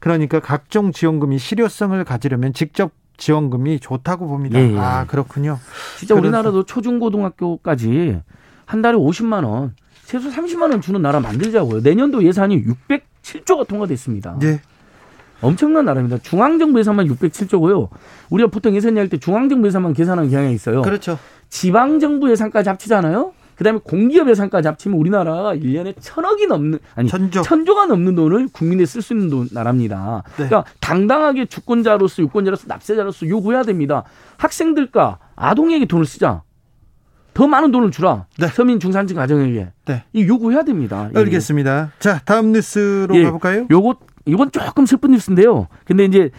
그러니까 0.00 0.40
각종 0.40 0.92
지원금이 0.92 1.38
실효성을 1.38 2.02
가지려면 2.04 2.54
직접 2.54 2.90
지원금이 3.18 3.80
좋다고 3.80 4.26
봅니다. 4.26 4.58
예, 4.58 4.72
예. 4.72 4.78
아 4.78 5.04
그렇군요. 5.06 5.58
진짜 5.98 6.14
우리나라도 6.14 6.64
초중고등학교까지 6.64 8.20
한 8.64 8.82
달에 8.82 8.96
50만 8.96 9.44
원 9.44 9.74
최소 10.08 10.30
30만 10.30 10.70
원 10.70 10.80
주는 10.80 11.02
나라 11.02 11.20
만들자고요. 11.20 11.82
내년도 11.82 12.24
예산이 12.24 12.64
607조가 12.64 13.68
통과됐습니다. 13.68 14.38
네. 14.38 14.58
엄청난 15.42 15.84
나라입니다. 15.84 16.16
중앙정부 16.22 16.78
예산만 16.78 17.08
607조고요. 17.08 17.90
우리가 18.30 18.48
보통 18.48 18.74
예산 18.74 18.94
낼때 18.94 19.18
중앙정부 19.18 19.66
예산만 19.66 19.92
계산하는 19.92 20.30
경향이 20.30 20.54
있어요. 20.54 20.80
그렇죠. 20.80 21.18
지방정부 21.50 22.30
예산까지 22.30 22.70
합치잖아요. 22.70 23.34
그다음에 23.56 23.80
공기업 23.84 24.30
예산까지 24.30 24.68
합치면 24.68 24.98
우리나라가 24.98 25.54
1년에 25.54 25.94
천억이 26.00 26.46
넘는 26.46 26.78
아니 26.94 27.10
천조. 27.10 27.42
천조가 27.42 27.86
넘는 27.86 28.14
돈을 28.14 28.48
국민에 28.50 28.86
쓸 28.86 29.02
수 29.02 29.12
있는 29.12 29.28
돈, 29.28 29.48
나라입니다. 29.52 30.22
네. 30.38 30.48
그러니까 30.48 30.64
당당하게 30.80 31.44
주권자로서 31.44 32.22
유권자로서 32.22 32.64
납세자로서 32.66 33.28
요구해야 33.28 33.62
됩니다. 33.62 34.04
학생들과 34.38 35.18
아동에게 35.36 35.84
돈을 35.84 36.06
쓰자. 36.06 36.44
더 37.38 37.46
많은 37.46 37.70
돈을 37.70 37.92
주라. 37.92 38.26
네. 38.36 38.48
서민 38.48 38.80
중산층 38.80 39.14
가정에게. 39.14 39.68
네. 39.84 40.02
이 40.12 40.26
요구해야 40.26 40.64
됩니다. 40.64 41.08
알겠습니다. 41.14 41.92
예. 41.94 42.00
자, 42.00 42.20
다음 42.24 42.50
뉴스로 42.50 43.14
예. 43.14 43.22
가볼까요? 43.22 43.68
요거 43.70 43.94
이건 44.26 44.50
조금 44.50 44.86
슬픈 44.86 45.12
뉴스인데요. 45.12 45.68
근데 45.84 46.04
이제 46.04 46.30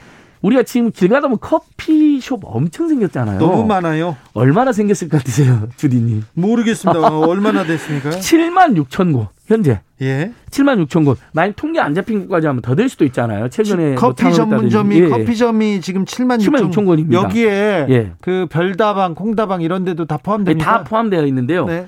우리가 0.41 0.63
지금 0.63 0.91
길 0.91 1.07
가다 1.07 1.21
보면 1.29 1.37
커피 1.39 1.98
숍 2.19 2.41
엄청 2.43 2.87
생겼잖아요. 2.87 3.39
너무 3.39 3.65
많아요. 3.65 4.15
얼마나 4.33 4.71
생겼을 4.71 5.09
것 5.09 5.17
같으세요, 5.17 5.67
주디님? 5.77 6.23
모르겠습니다. 6.33 7.17
얼마나 7.27 7.63
됐습니까? 7.63 8.09
7만 8.11 8.75
6천 8.85 9.13
곳 9.13 9.27
현재. 9.47 9.81
예. 10.01 10.31
7만 10.51 10.85
6천 10.85 11.05
곳. 11.05 11.17
만약 11.33 11.55
통계 11.55 11.79
안 11.79 11.93
잡힌 11.93 12.21
곳까지 12.21 12.47
하면 12.47 12.61
더 12.61 12.75
될 12.75 12.87
수도 12.89 13.03
있잖아요. 13.05 13.49
최근에 13.49 13.87
뭐 13.89 13.95
커피 13.95 14.23
뭐 14.25 14.31
전문점이 14.33 14.95
예. 14.99 15.09
커피점이 15.09 15.81
지금 15.81 16.05
7만 16.05 16.39
6천, 16.39 16.71
6천 16.71 16.85
곳입니다. 16.85 17.21
여기에 17.23 17.85
예. 17.89 18.11
그 18.21 18.47
별다방, 18.49 19.15
콩다방 19.15 19.61
이런 19.61 19.83
데도 19.85 20.05
다 20.05 20.17
포함됩니다. 20.17 20.71
네, 20.71 20.77
다 20.77 20.83
포함되어 20.83 21.25
있는데요. 21.25 21.65
네. 21.65 21.87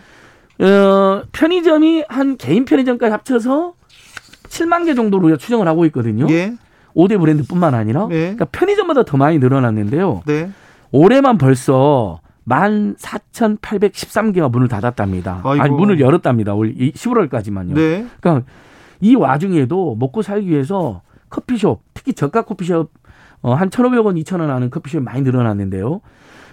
어, 0.59 1.23
편의점이 1.31 2.03
한 2.07 2.37
개인 2.37 2.65
편의점까지 2.65 3.11
합쳐서 3.11 3.73
7만 4.49 4.85
개 4.85 4.93
정도로 4.93 5.37
추정을 5.37 5.67
하고 5.67 5.85
있거든요. 5.85 6.27
예. 6.29 6.53
5대 6.95 7.19
브랜드뿐만 7.19 7.73
아니라 7.73 8.07
네. 8.07 8.19
그러니까 8.19 8.45
편의점마다 8.45 9.03
더 9.03 9.17
많이 9.17 9.39
늘어났는데요. 9.39 10.21
네. 10.25 10.49
올해만 10.91 11.37
벌써 11.37 12.19
14,813개가 12.47 14.51
문을 14.51 14.67
닫았답니다. 14.67 15.41
아이고. 15.43 15.63
아니 15.63 15.73
문을 15.73 15.99
열었답니다. 15.99 16.53
올 16.53 16.73
11월까지만요. 16.73 17.73
네. 17.73 18.05
그러니까 18.19 18.45
이 18.99 19.15
와중에도 19.15 19.95
먹고 19.99 20.21
살기 20.21 20.49
위해서 20.49 21.01
커피숍, 21.29 21.81
특히 21.93 22.13
저가 22.13 22.43
커피숍 22.43 22.91
어, 23.41 23.53
한 23.53 23.69
1,500원, 23.69 24.21
2,000원 24.23 24.47
하는 24.47 24.69
커피숍이 24.69 25.03
많이 25.03 25.21
늘어났는데요. 25.21 26.01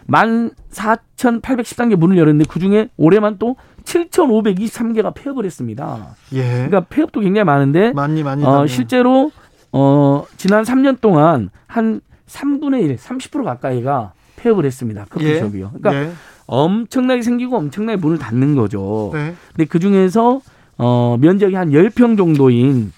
14,813개 0.09 1.97
문을 1.97 2.17
열었는데 2.17 2.49
그중에 2.49 2.89
올해만 2.97 3.37
또 3.39 3.57
7,523개가 3.85 5.15
폐업을 5.15 5.45
했습니다. 5.45 6.15
예. 6.33 6.43
그러니까 6.43 6.81
폐업도 6.89 7.21
굉장히 7.21 7.45
많은데 7.45 7.93
많이 7.93 8.23
많이 8.23 8.45
어, 8.45 8.67
실제로 8.67 9.31
어, 9.73 10.25
지난 10.37 10.65
3년 10.65 11.01
동안 11.01 11.51
한 11.67 12.01
3분의 12.27 12.83
1, 12.83 12.97
30% 12.97 13.45
가까이가 13.45 14.13
폐업을 14.37 14.65
했습니다. 14.65 15.07
커피숍이요. 15.11 15.73
예. 15.75 15.79
그러니까 15.79 15.95
예. 15.95 16.13
엄청나게 16.47 17.23
생기고 17.23 17.57
엄청나게 17.57 17.97
문을 17.97 18.19
닫는 18.19 18.55
거죠. 18.55 19.11
네. 19.13 19.35
근데 19.55 19.65
그 19.67 19.79
중에서 19.79 20.41
어, 20.79 21.17
면적이 21.21 21.57
한 21.57 21.71
10평 21.71 22.17
정도인 22.17 22.93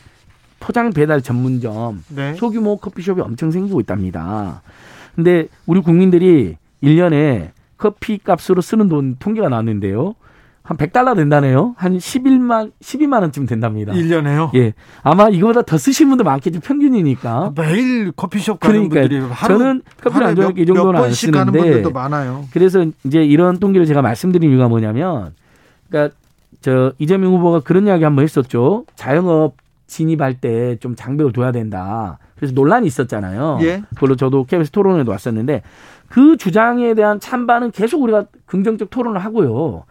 포장 0.61 0.91
배달 0.91 1.23
전문점, 1.23 2.05
네. 2.09 2.35
소규모 2.35 2.77
커피숍이 2.77 3.21
엄청 3.23 3.51
생기고 3.51 3.81
있답니다. 3.81 4.63
근데 5.17 5.49
우리 5.67 5.81
국민들이 5.81 6.57
1년에 6.83 7.51
커피 7.79 8.19
값으로 8.19 8.61
쓰는 8.61 8.89
돈 8.89 9.17
통계가 9.19 9.49
나왔는데요. 9.49 10.15
한 10.71 10.77
100달러 10.77 11.17
된다네요. 11.17 11.75
한 11.77 11.99
11만 11.99 12.71
12만 12.81 13.23
원쯤 13.23 13.47
된답니다. 13.47 13.93
1년에요? 13.93 14.55
예. 14.55 14.73
아마 15.03 15.29
이거보다 15.29 15.63
더 15.63 15.77
쓰시는 15.77 16.11
분도 16.11 16.23
많겠죠. 16.23 16.61
평균이니까. 16.61 17.55
매일 17.57 18.13
커피숍 18.13 18.61
가는 18.61 18.89
그러니까 18.89 19.01
분들이 19.01 19.33
하루, 19.35 19.59
저는 19.59 19.83
커피를 20.01 20.27
안 20.29 20.37
좋아하니까 20.37 20.63
이 20.63 20.67
정도는 20.67 21.03
안 21.03 21.13
쓰는데 21.13 21.91
많아요. 21.91 22.45
그래서 22.53 22.87
이제 23.03 23.25
이런 23.25 23.59
통계를 23.59 23.85
제가 23.85 24.01
말씀드린 24.01 24.49
이유가 24.49 24.69
뭐냐면 24.69 25.35
그러니까 25.89 26.15
저 26.61 26.93
이재명 26.99 27.33
후보가 27.33 27.61
그런 27.61 27.89
이야기 27.89 28.05
한번 28.05 28.23
했었죠. 28.23 28.85
자영업 28.95 29.57
진입할 29.89 30.35
때 30.35 30.77
좀 30.79 30.95
장벽을 30.95 31.33
둬야 31.33 31.51
된다. 31.51 32.19
그래서 32.37 32.55
논란이 32.55 32.87
있었잖아요. 32.87 33.59
예. 33.63 33.83
그걸로 33.97 34.15
저도 34.15 34.45
KBS 34.45 34.71
토론에도 34.71 35.11
왔었는데 35.11 35.63
그 36.09 36.37
주장에 36.37 36.95
대한 36.95 37.19
찬반은 37.19 37.73
계속 37.73 38.01
우리가 38.03 38.27
긍정적 38.47 38.91
토론을 38.91 39.19
하고요. 39.25 39.83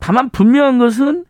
다만 0.00 0.30
분명한 0.30 0.78
것은 0.78 1.24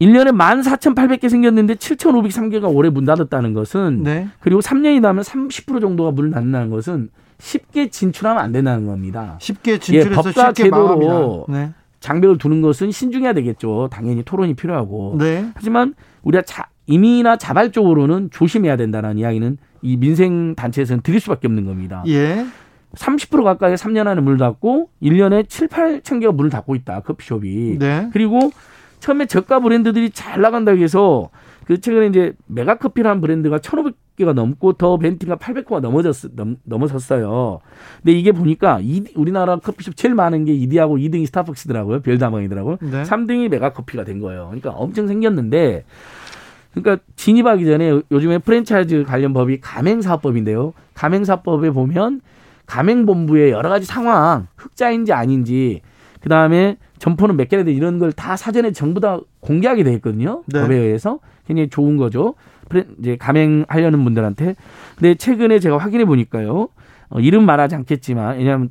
1년에 0.00 0.36
14,800개 0.36 1.28
생겼는데 1.28 1.74
7,503개가 1.74 2.74
올해 2.74 2.90
문 2.90 3.04
닫았다는 3.04 3.54
것은 3.54 4.02
네. 4.02 4.28
그리고 4.40 4.60
3년이 4.60 5.00
나면 5.00 5.22
30% 5.22 5.80
정도가 5.80 6.10
문을 6.10 6.32
닫는다는 6.32 6.70
것은 6.70 7.10
쉽게 7.38 7.88
진출하면 7.88 8.42
안 8.42 8.52
된다는 8.52 8.86
겁니다. 8.86 9.36
쉽게 9.40 9.78
진출해서 9.78 10.10
예, 10.10 10.14
법과 10.14 10.48
쉽게 10.48 10.64
제도로 10.64 11.46
네. 11.48 11.72
장벽을 12.00 12.38
두는 12.38 12.62
것은 12.62 12.90
신중해야 12.90 13.32
되겠죠. 13.32 13.88
당연히 13.92 14.24
토론이 14.24 14.54
필요하고. 14.54 15.16
네. 15.18 15.48
하지만 15.54 15.94
우리가 16.22 16.42
자, 16.42 16.66
임의나 16.86 17.36
자발적으로는 17.36 18.30
조심해야 18.32 18.76
된다는 18.76 19.18
이야기는 19.18 19.56
이 19.82 19.96
민생 19.96 20.54
단체에서는 20.56 21.02
드릴 21.02 21.20
수밖에 21.20 21.46
없는 21.46 21.64
겁니다. 21.64 22.02
예. 22.08 22.44
30% 22.96 23.42
가까이 23.42 23.74
3년 23.74 24.06
안에 24.06 24.20
문을 24.20 24.38
닫고 24.38 24.90
1년에 25.02 25.48
7, 25.48 25.68
8천 25.68 26.20
개가 26.20 26.32
문을 26.32 26.50
닫고 26.50 26.74
있다. 26.74 27.00
커피숍이. 27.00 27.78
네. 27.78 28.10
그리고 28.12 28.52
처음에 29.00 29.26
저가 29.26 29.60
브랜드들이 29.60 30.10
잘 30.10 30.40
나간다고 30.40 30.78
해서 30.78 31.30
그 31.64 31.80
최근에 31.80 32.06
이제 32.06 32.34
메가커피라는 32.46 33.20
브랜드가 33.20 33.58
1,500개가 33.58 34.32
넘고 34.32 34.74
더 34.74 34.96
벤티가 34.96 35.36
800개가 35.36 35.80
넘어졌 35.80 36.14
넘, 36.34 36.56
넘어섰어요. 36.64 37.60
근데 38.02 38.12
이게 38.12 38.32
보니까 38.32 38.80
이, 38.82 39.04
우리나라 39.14 39.56
커피숍 39.56 39.96
제일 39.96 40.14
많은 40.14 40.44
게 40.44 40.52
2위하고 40.52 41.00
2등이 41.00 41.26
스타벅스더라고요. 41.26 42.02
별다방이더라고요. 42.02 42.78
네. 42.80 43.02
3등이 43.04 43.48
메가커피가 43.48 44.04
된 44.04 44.20
거예요. 44.20 44.46
그러니까 44.46 44.70
엄청 44.70 45.06
생겼는데 45.06 45.84
그러니까 46.74 47.04
진입하기 47.16 47.64
전에 47.64 48.00
요즘에 48.10 48.38
프랜차이즈 48.38 49.04
관련 49.04 49.32
법이 49.32 49.60
가맹사업법인데요. 49.60 50.72
가맹사업법에 50.94 51.70
보면 51.70 52.20
가맹본부의 52.72 53.50
여러 53.50 53.68
가지 53.68 53.84
상황, 53.84 54.46
흑자인지 54.56 55.12
아닌지, 55.12 55.82
그 56.22 56.28
다음에 56.30 56.78
점포는 56.98 57.36
몇 57.36 57.48
개나 57.48 57.64
돼 57.64 57.72
이런 57.72 57.98
걸 57.98 58.12
다 58.12 58.36
사전에 58.36 58.72
전부 58.72 59.00
다 59.00 59.18
공개하게 59.40 59.84
돼 59.84 59.92
있거든요. 59.94 60.42
네. 60.46 60.60
법에 60.62 60.76
의해서 60.76 61.18
굉장히 61.46 61.68
좋은 61.68 61.96
거죠. 61.98 62.34
이제 63.00 63.16
가맹하려는 63.16 64.02
분들한테. 64.04 64.54
근데 64.96 65.14
최근에 65.16 65.58
제가 65.58 65.76
확인해 65.76 66.06
보니까요. 66.06 66.68
어, 67.10 67.20
이름 67.20 67.44
말하지 67.44 67.74
않겠지만 67.74 68.38
왜냐하면 68.38 68.70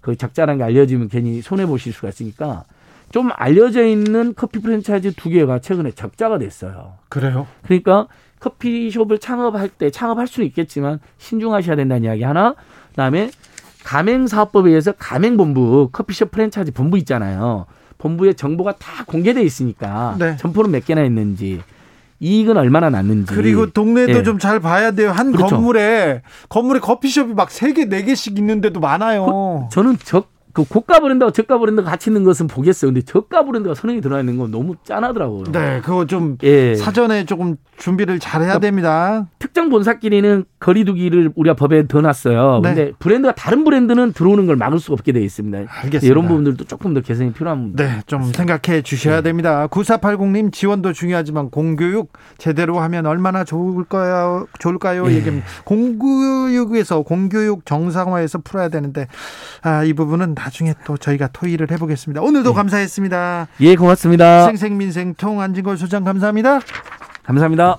그 0.00 0.14
적자라는 0.14 0.58
게 0.58 0.64
알려지면 0.64 1.08
괜히 1.08 1.40
손해 1.42 1.66
보실 1.66 1.92
수가 1.92 2.10
있으니까 2.10 2.64
좀 3.10 3.30
알려져 3.34 3.84
있는 3.84 4.34
커피 4.36 4.60
프랜차이즈 4.60 5.14
두 5.14 5.28
개가 5.30 5.58
최근에 5.58 5.90
적자가 5.90 6.38
됐어요. 6.38 6.98
그래요? 7.08 7.48
그러니까 7.64 8.06
커피숍을 8.40 9.18
창업할 9.18 9.68
때 9.68 9.90
창업할 9.90 10.26
수는 10.26 10.46
있겠지만 10.48 10.98
신중하셔야 11.18 11.76
된다는 11.76 12.04
이야기 12.04 12.22
하나. 12.22 12.54
그다음에 12.90 13.30
가맹사업법에 13.84 14.68
의해서 14.70 14.92
가맹본부 14.92 15.90
커피숍 15.92 16.30
프랜차이즈 16.30 16.72
본부 16.72 16.98
있잖아요. 16.98 17.66
본부의 17.98 18.34
정보가 18.34 18.76
다 18.78 19.04
공개돼 19.06 19.42
있으니까 19.42 20.16
네. 20.18 20.36
점포는 20.36 20.70
몇 20.70 20.84
개나 20.84 21.02
있는지 21.02 21.60
이익은 22.20 22.56
얼마나 22.56 22.90
났는지. 22.90 23.32
그리고 23.34 23.70
동네도 23.70 24.12
예. 24.12 24.22
좀잘 24.22 24.60
봐야 24.60 24.90
돼요. 24.90 25.10
한 25.10 25.32
그렇죠. 25.32 25.56
건물에 25.56 26.22
건물에 26.48 26.80
커피숍이 26.80 27.32
막 27.34 27.50
세 27.50 27.72
개, 27.72 27.86
네 27.86 28.02
개씩 28.02 28.38
있는 28.38 28.60
데도 28.60 28.80
많아요. 28.80 29.68
그, 29.70 29.74
저는 29.74 29.96
적 30.04 30.28
그 30.52 30.64
고가 30.64 31.00
브랜드와 31.00 31.30
저가 31.30 31.58
브랜드가 31.58 31.90
같이 31.90 32.10
있는 32.10 32.24
것은 32.24 32.46
보겠어요. 32.46 32.92
근데 32.92 33.02
저가 33.02 33.44
브랜드가 33.44 33.74
선행이 33.74 34.00
들어가 34.00 34.20
있는 34.20 34.36
건 34.36 34.50
너무 34.50 34.74
짠하더라고요. 34.84 35.44
네, 35.52 35.80
그거 35.82 36.06
좀 36.06 36.36
예. 36.42 36.74
사전에 36.74 37.24
조금 37.24 37.56
준비를 37.76 38.18
잘 38.18 38.42
해야 38.42 38.58
그러니까 38.58 38.66
됩니다. 38.66 39.26
특정 39.38 39.70
본사끼리는 39.70 40.44
거리두기를 40.58 41.32
우리가 41.34 41.54
법에 41.54 41.84
넣어놨어요. 41.90 42.60
네. 42.62 42.74
근데 42.74 42.92
브랜드가 42.98 43.34
다른 43.34 43.64
브랜드는 43.64 44.12
들어오는 44.12 44.46
걸 44.46 44.56
막을 44.56 44.78
수가 44.78 44.94
없게 44.94 45.12
되어 45.12 45.22
있습니다. 45.22 45.58
알겠습니다. 45.58 46.06
이런 46.06 46.28
부분들도 46.28 46.64
조금 46.64 46.94
더 46.94 47.00
개선이 47.00 47.32
필요한 47.32 47.74
네, 47.74 48.02
좀 48.06 48.24
생각해 48.24 48.82
주셔야 48.82 49.16
네. 49.16 49.22
됩니다. 49.22 49.66
9480님 49.68 50.52
지원도 50.52 50.92
중요하지만 50.92 51.50
공교육 51.50 52.12
제대로 52.38 52.80
하면 52.80 53.06
얼마나 53.06 53.44
좋을까요? 53.44 54.46
좋을까요? 54.58 55.06
네. 55.06 55.14
얘기합니다. 55.16 55.46
공교육에서 55.64 57.02
공교육 57.02 57.64
정상화해서 57.64 58.38
풀어야 58.38 58.68
되는데 58.68 59.06
아, 59.62 59.84
이 59.84 59.92
부분은 59.92 60.34
나중에 60.40 60.74
또 60.84 60.96
저희가 60.96 61.28
토의를 61.28 61.70
해보겠습니다. 61.70 62.22
오늘도 62.22 62.50
네. 62.50 62.54
감사했습니다. 62.56 63.48
예, 63.60 63.76
고맙습니다. 63.76 64.46
생생민생통 64.46 65.40
안진걸 65.40 65.76
소장 65.76 66.02
감사합니다. 66.04 66.60
감사합니다. 67.24 67.78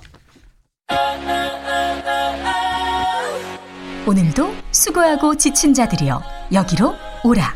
오늘도 4.05 4.53
수고하고 4.71 5.35
지친 5.35 5.73
자들이여 5.73 6.21
여기로 6.53 6.93
오라. 7.23 7.53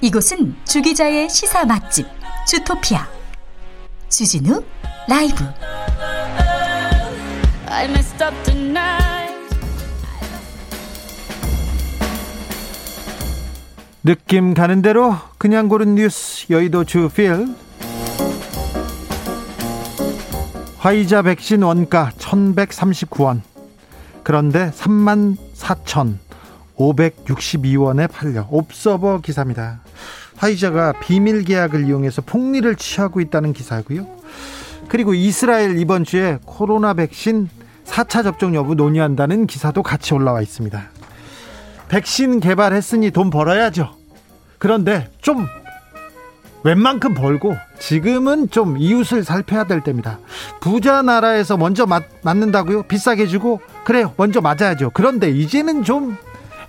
이곳은 0.00 0.56
주기자의 0.64 1.28
시사 1.28 1.64
맛집 1.64 2.06
주토피아 2.46 3.06
주진우 4.08 4.62
라이브. 5.08 5.44
느낌 14.08 14.54
가는 14.54 14.80
대로 14.80 15.14
그냥 15.36 15.68
고른 15.68 15.96
뉴스 15.96 16.46
여의도 16.50 16.84
주필 16.84 17.46
화이자 20.78 21.20
백신 21.20 21.62
원가 21.62 22.10
1139원 22.16 23.42
그런데 24.22 24.70
3만 24.70 25.36
4,562원에 26.78 28.10
팔려 28.10 28.46
옵서버 28.48 29.20
기사입니다. 29.20 29.80
화이자가 30.36 31.00
비밀 31.00 31.44
계약을 31.44 31.84
이용해서 31.86 32.22
폭리를 32.22 32.76
취하고 32.76 33.20
있다는 33.20 33.52
기사고요. 33.52 34.06
그리고 34.88 35.12
이스라엘 35.12 35.78
이번 35.78 36.04
주에 36.04 36.38
코로나 36.46 36.94
백신 36.94 37.50
4차 37.84 38.24
접종 38.24 38.54
여부 38.54 38.74
논의한다는 38.74 39.46
기사도 39.46 39.82
같이 39.82 40.14
올라와 40.14 40.40
있습니다. 40.40 40.92
백신 41.90 42.40
개발했으니 42.40 43.10
돈 43.10 43.28
벌어야죠. 43.28 43.97
그런데 44.58 45.08
좀 45.20 45.46
웬만큼 46.64 47.14
벌고 47.14 47.56
지금은 47.78 48.50
좀 48.50 48.76
이웃을 48.78 49.24
살펴야 49.24 49.64
될 49.64 49.80
때입니다. 49.82 50.18
부자 50.60 51.02
나라에서 51.02 51.56
먼저 51.56 51.86
맞, 51.86 52.04
맞는다고요? 52.22 52.82
비싸게 52.84 53.26
주고 53.26 53.60
그래요. 53.84 54.12
먼저 54.16 54.40
맞아야죠. 54.40 54.90
그런데 54.92 55.30
이제는 55.30 55.84
좀 55.84 56.16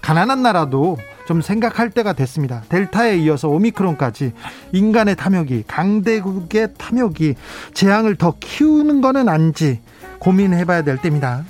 가난한 0.01 0.41
나라도 0.41 0.97
좀 1.27 1.41
생각할 1.41 1.89
때가 1.91 2.13
됐습니다. 2.13 2.63
델타에 2.69 3.17
이어서 3.17 3.49
오미크론까지 3.49 4.33
인간의 4.71 5.15
탐욕이 5.15 5.63
강대국의 5.67 6.69
탐욕이 6.77 7.35
재앙을 7.73 8.15
더 8.15 8.35
키우는 8.39 9.01
거는 9.01 9.29
아닌지 9.29 9.81
고민해 10.19 10.65
봐야 10.65 10.81
될 10.81 10.97
때입니다. 10.97 11.43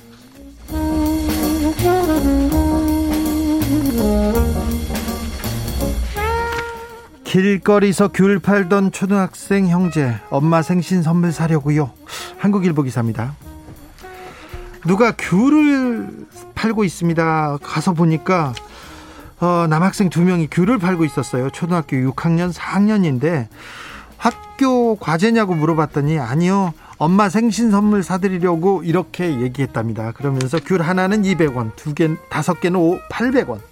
길거리에서 7.30 8.08
귤 8.08 8.40
팔던 8.40 8.92
초등학생 8.92 9.68
형제 9.68 10.16
엄마 10.32 10.64
생신 10.64 11.04
선물 11.04 11.32
사려고요. 11.32 11.92
한국일보 12.40 12.82
기사입니다. 12.82 13.36
누가 14.88 15.12
귤을 15.16 16.26
팔고 16.56 16.84
있습니다. 16.84 17.60
가서 17.62 17.94
보니까 17.94 18.56
어, 19.40 19.68
남학생 19.70 20.10
두 20.10 20.24
명이 20.24 20.48
귤을 20.50 20.80
팔고 20.80 21.06
있었어요. 21.06 21.52
초등학교 21.52 21.98
6학년, 21.98 22.52
4학년인데 22.52 23.48
학교 24.18 24.96
과제냐고 24.96 25.54
물어봤더니 25.54 26.18
아니요. 26.18 26.74
엄마 26.98 27.30
생신 27.30 27.70
선물 27.70 28.02
사드리려고 28.02 28.82
이렇게 28.84 29.40
얘기했답니다. 29.40 30.14
그러면서 30.14 30.58
귤 30.66 30.82
하나는 30.82 31.22
200원, 31.22 31.76
두 31.76 31.94
개, 31.94 32.10
다섯 32.32 32.60
개는 32.60 33.00
800원. 33.12 33.69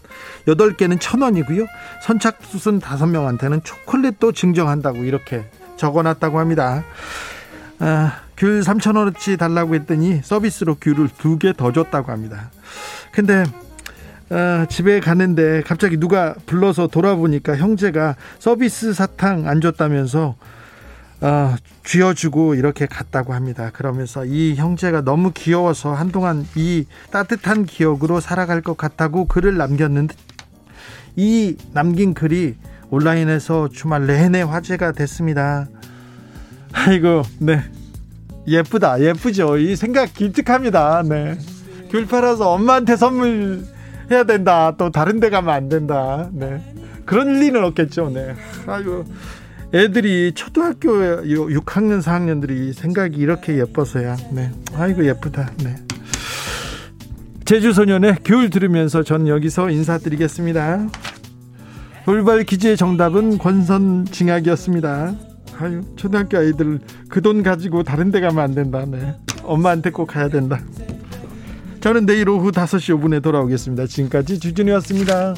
8개는 0.48 0.98
1000원이고요. 1.00 1.68
선착순 2.04 2.80
5명한테는 2.80 3.62
초콜릿도 3.64 4.32
증정한다고 4.32 5.04
이렇게 5.04 5.46
적어놨다고 5.78 6.40
합니다. 6.40 6.84
아, 7.80 8.22
귤 8.38 8.62
3,000원어치 8.62 9.38
달라고 9.38 9.76
했더니 9.76 10.22
서비스로 10.24 10.76
귤을 10.76 11.10
두 11.18 11.38
개 11.38 11.54
더 11.54 11.72
줬다고 11.72 12.12
합니다. 12.12 12.50
근데 13.12 13.44
아, 14.30 14.66
집에 14.70 15.00
갔는데 15.00 15.62
갑자기 15.66 15.98
누가 15.98 16.34
불러서 16.46 16.88
돌아보니까 16.88 17.56
형제가 17.58 18.16
서비스 18.40 18.94
사탕 18.94 19.48
안 19.48 19.62
줬다면서 19.62 20.36
아, 21.22 21.56
쥐어주고 21.84 22.56
이렇게 22.56 22.86
갔다고 22.86 23.34
합니다. 23.34 23.72
그러면서 23.74 24.26
이 24.26 24.56
형제가 24.56 25.02
너무 25.02 25.32
귀여워서 25.34 25.94
한동안 25.94 26.46
이 26.56 26.86
따뜻한 27.12 27.66
기억으로 27.66 28.20
살아갈 28.20 28.62
것 28.62 28.78
같다고 28.78 29.26
글을 29.26 29.58
남겼는데 29.58 30.16
이 31.17 31.58
남긴 31.73 32.13
글이 32.13 32.56
온라인에서 32.91 33.69
주말 33.69 34.06
내내 34.06 34.43
화제가 34.43 34.91
됐습니다. 34.91 35.67
아이고, 36.71 37.23
네. 37.39 37.63
예쁘다, 38.47 39.01
예쁘죠. 39.01 39.58
이 39.58 39.75
생각 39.75 40.13
기특합니다. 40.13 41.01
네. 41.03 41.38
귤 41.89 42.06
팔아서 42.06 42.51
엄마한테 42.51 42.95
선물 42.95 43.65
해야 44.12 44.23
된다. 44.25 44.75
또 44.77 44.91
다른 44.91 45.19
데 45.19 45.32
가면 45.32 45.53
안 45.53 45.69
된다. 45.69 46.30
네. 46.32 46.62
그런 47.06 47.39
리는 47.39 47.63
없겠죠. 47.63 48.12
네. 48.12 48.36
아이고. 48.67 49.06
애들이 49.73 50.32
초등학교 50.34 50.91
6학년, 51.23 52.01
4학년들이 52.01 52.73
생각이 52.73 53.17
이렇게 53.17 53.58
예뻐서야. 53.58 54.15
네. 54.32 54.51
아이고, 54.75 55.03
예쁘다. 55.06 55.49
네. 55.63 55.75
제주소년의 57.48 58.18
귤 58.26 58.50
들으면서 58.50 59.04
전 59.04 59.26
여기서 59.28 59.70
인사드리겠습니다. 59.70 60.90
돌발 62.04 62.44
퀴즈의 62.44 62.76
정답은 62.76 63.38
권선징악이었습니다. 63.38 65.16
아유, 65.58 65.82
초등학교 65.96 66.38
아이들 66.38 66.80
그 67.08 67.22
돈 67.22 67.44
가지고 67.44 67.84
다른 67.84 68.12
데 68.12 68.20
가면 68.20 68.44
안 68.44 68.54
된다. 68.54 68.86
네. 68.86 69.16
엄마한테 69.44 69.92
꼭 69.92 70.08
가야 70.08 70.28
된다. 70.28 70.60
저는 71.80 72.06
내일 72.06 72.28
오후 72.28 72.52
5시 72.52 73.00
5분에 73.00 73.24
돌아오겠습니다. 73.24 73.88
지금까지 73.88 74.40
주진이었습니다. 74.40 75.36